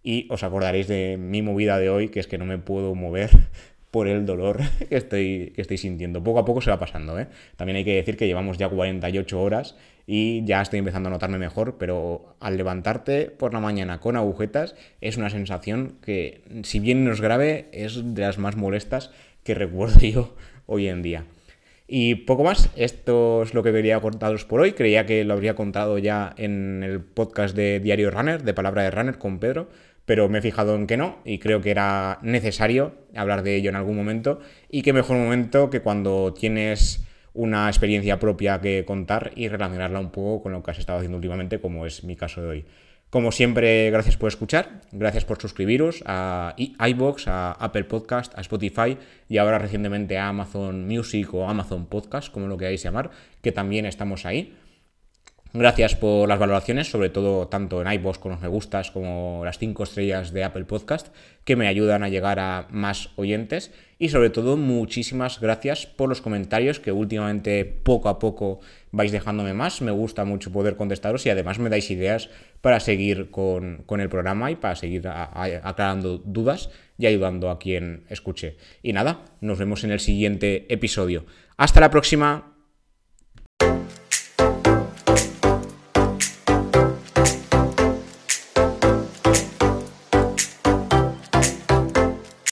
y 0.03 0.27
os 0.31 0.43
acordaréis 0.43 0.89
de 0.89 1.17
mi 1.19 1.43
movida 1.43 1.79
de 1.79 1.91
hoy, 1.91 2.09
que 2.09 2.21
es 2.21 2.27
que 2.27 2.39
no 2.39 2.45
me 2.45 2.59
puedo 2.59 2.95
mover 2.95 3.31
por 3.91 4.09
el 4.09 4.27
dolor 4.27 4.61
que 4.89 4.97
estoy, 4.97 5.53
que 5.55 5.63
estoy 5.63 5.79
sintiendo. 5.79 6.23
Poco 6.23 6.41
a 6.41 6.45
poco 6.45 6.61
se 6.61 6.71
va 6.71 6.79
pasando, 6.79 7.19
¿eh? 7.19 7.27
También 7.57 7.77
hay 7.77 7.85
que 7.85 7.95
decir 7.95 8.17
que 8.17 8.27
llevamos 8.27 8.59
ya 8.59 8.69
48 8.69 9.41
horas 9.41 9.77
y 10.07 10.45
ya 10.45 10.63
estoy 10.63 10.79
empezando 10.79 11.09
a 11.09 11.13
notarme 11.13 11.39
mejor, 11.39 11.77
pero 11.79 12.35
al 12.41 12.57
levantarte 12.57 13.27
por 13.27 13.53
la 13.53 13.61
mañana 13.61 14.01
con 14.01 14.17
agujetas 14.17 14.75
es 15.01 15.17
una 15.19 15.31
sensación 15.31 15.99
que, 16.03 16.43
si 16.63 16.81
bien 16.81 17.05
no 17.05 17.13
es 17.13 17.21
grave, 17.21 17.69
es 17.73 18.15
de 18.15 18.23
las 18.23 18.39
más 18.39 18.57
molestas 18.57 19.11
que 19.45 19.55
recuerdo 19.55 20.01
yo 20.01 20.35
hoy 20.67 20.89
en 20.89 21.03
día. 21.03 21.25
Y 21.91 22.17
poco 22.17 22.45
más, 22.45 22.71
esto 22.77 23.43
es 23.43 23.55
lo 23.55 23.63
que 23.63 23.73
quería 23.73 24.01
contaros 24.01 24.45
por 24.45 24.61
hoy. 24.61 24.73
Creía 24.73 25.07
que 25.07 25.25
lo 25.25 25.33
habría 25.33 25.55
contado 25.55 25.97
ya 25.97 26.35
en 26.37 26.83
el 26.83 27.01
podcast 27.01 27.57
de 27.57 27.81
Diario 27.81 28.11
Runner, 28.11 28.43
de 28.43 28.53
Palabra 28.53 28.83
de 28.83 28.91
Runner 28.91 29.17
con 29.17 29.39
Pedro, 29.39 29.71
pero 30.05 30.29
me 30.29 30.39
he 30.39 30.43
fijado 30.43 30.75
en 30.75 30.87
que 30.87 30.99
no 30.99 31.19
y 31.25 31.39
creo 31.39 31.63
que 31.63 31.71
era 31.71 32.19
necesario 32.21 32.93
hablar 33.15 33.43
de 33.43 33.57
ello 33.57 33.71
en 33.71 33.77
algún 33.77 33.97
momento 33.97 34.41
y 34.71 34.83
qué 34.83 34.93
mejor 34.93 35.17
momento 35.17 35.71
que 35.71 35.81
cuando 35.81 36.35
tienes 36.35 37.07
una 37.33 37.69
experiencia 37.69 38.19
propia 38.19 38.61
que 38.61 38.85
contar 38.85 39.33
y 39.35 39.49
relacionarla 39.49 39.99
un 39.99 40.11
poco 40.11 40.43
con 40.43 40.53
lo 40.53 40.63
que 40.63 40.71
has 40.71 40.79
estado 40.79 40.99
haciendo 40.99 41.17
últimamente, 41.17 41.59
como 41.59 41.87
es 41.87 42.05
mi 42.05 42.17
caso 42.17 42.43
de 42.43 42.49
hoy. 42.49 42.65
Como 43.11 43.33
siempre, 43.33 43.91
gracias 43.91 44.19
por 44.19 44.29
escuchar, 44.29 44.83
gracias 44.93 45.25
por 45.25 45.41
suscribiros 45.41 46.03
a 46.05 46.55
iBox, 46.59 47.27
a 47.27 47.53
Apple 47.53 47.85
Podcast, 47.85 48.37
a 48.37 48.43
Spotify 48.43 48.99
y 49.31 49.39
ahora 49.39 49.59
recientemente 49.59 50.19
a 50.19 50.29
Amazon 50.29 50.87
Music 50.87 51.33
o 51.33 51.49
Amazon 51.49 51.87
Podcast, 51.87 52.31
como 52.31 52.49
lo 52.49 52.59
queráis 52.59 52.83
llamar, 52.83 53.11
que 53.41 53.51
también 53.51 53.87
estamos 53.87 54.27
ahí. 54.27 54.55
Gracias 55.55 55.97
por 55.97 56.29
las 56.29 56.39
valoraciones, 56.39 56.91
sobre 56.91 57.09
todo 57.09 57.49
tanto 57.49 57.81
en 57.81 57.91
iVoox 57.91 58.19
con 58.19 58.33
los 58.33 58.41
me 58.41 58.49
gustas 58.49 58.91
como 58.91 59.43
las 59.47 59.59
5 59.59 59.83
estrellas 59.83 60.31
de 60.31 60.45
Apple 60.45 60.67
Podcast, 60.67 61.09
que 61.45 61.57
me 61.57 61.69
ayudan 61.69 62.03
a 62.03 62.11
llegar 62.11 62.39
a 62.39 62.67
más 62.71 63.09
oyentes. 63.17 63.73
Y 63.99 64.11
sobre 64.11 64.29
todo, 64.29 64.59
muchísimas 64.59 65.41
gracias 65.41 65.87
por 65.87 66.11
los 66.11 66.21
comentarios 66.21 66.81
que 66.81 66.93
últimamente 66.93 67.65
poco 67.65 68.11
a 68.11 68.19
poco 68.19 68.61
vais 68.93 69.11
dejándome 69.11 69.55
más. 69.55 69.81
Me 69.81 69.91
gusta 69.91 70.27
mucho 70.27 70.53
poder 70.53 70.77
contestaros 70.77 71.25
y 71.25 71.31
además 71.31 71.59
me 71.59 71.71
dais 71.71 71.91
ideas 71.91 72.29
para 72.61 72.79
seguir 72.79 73.31
con, 73.31 73.85
el 73.89 74.09
programa 74.11 74.51
y 74.51 74.57
para 74.57 74.77
seguir 74.77 75.09
aclarando 75.09 76.19
dudas 76.19 76.69
y 76.99 77.07
ayudando 77.07 77.49
a 77.49 77.59
quien 77.59 78.05
escuche. 78.11 78.59
Y 78.83 78.93
nada, 78.93 79.25
nos 79.41 79.59
vemos 79.59 79.83
en 79.83 79.93
el 79.93 80.01
siguiente 80.01 80.67
episodio. 80.69 81.25
Hasta 81.57 81.81
la 81.81 81.91
próxima. 81.91 82.55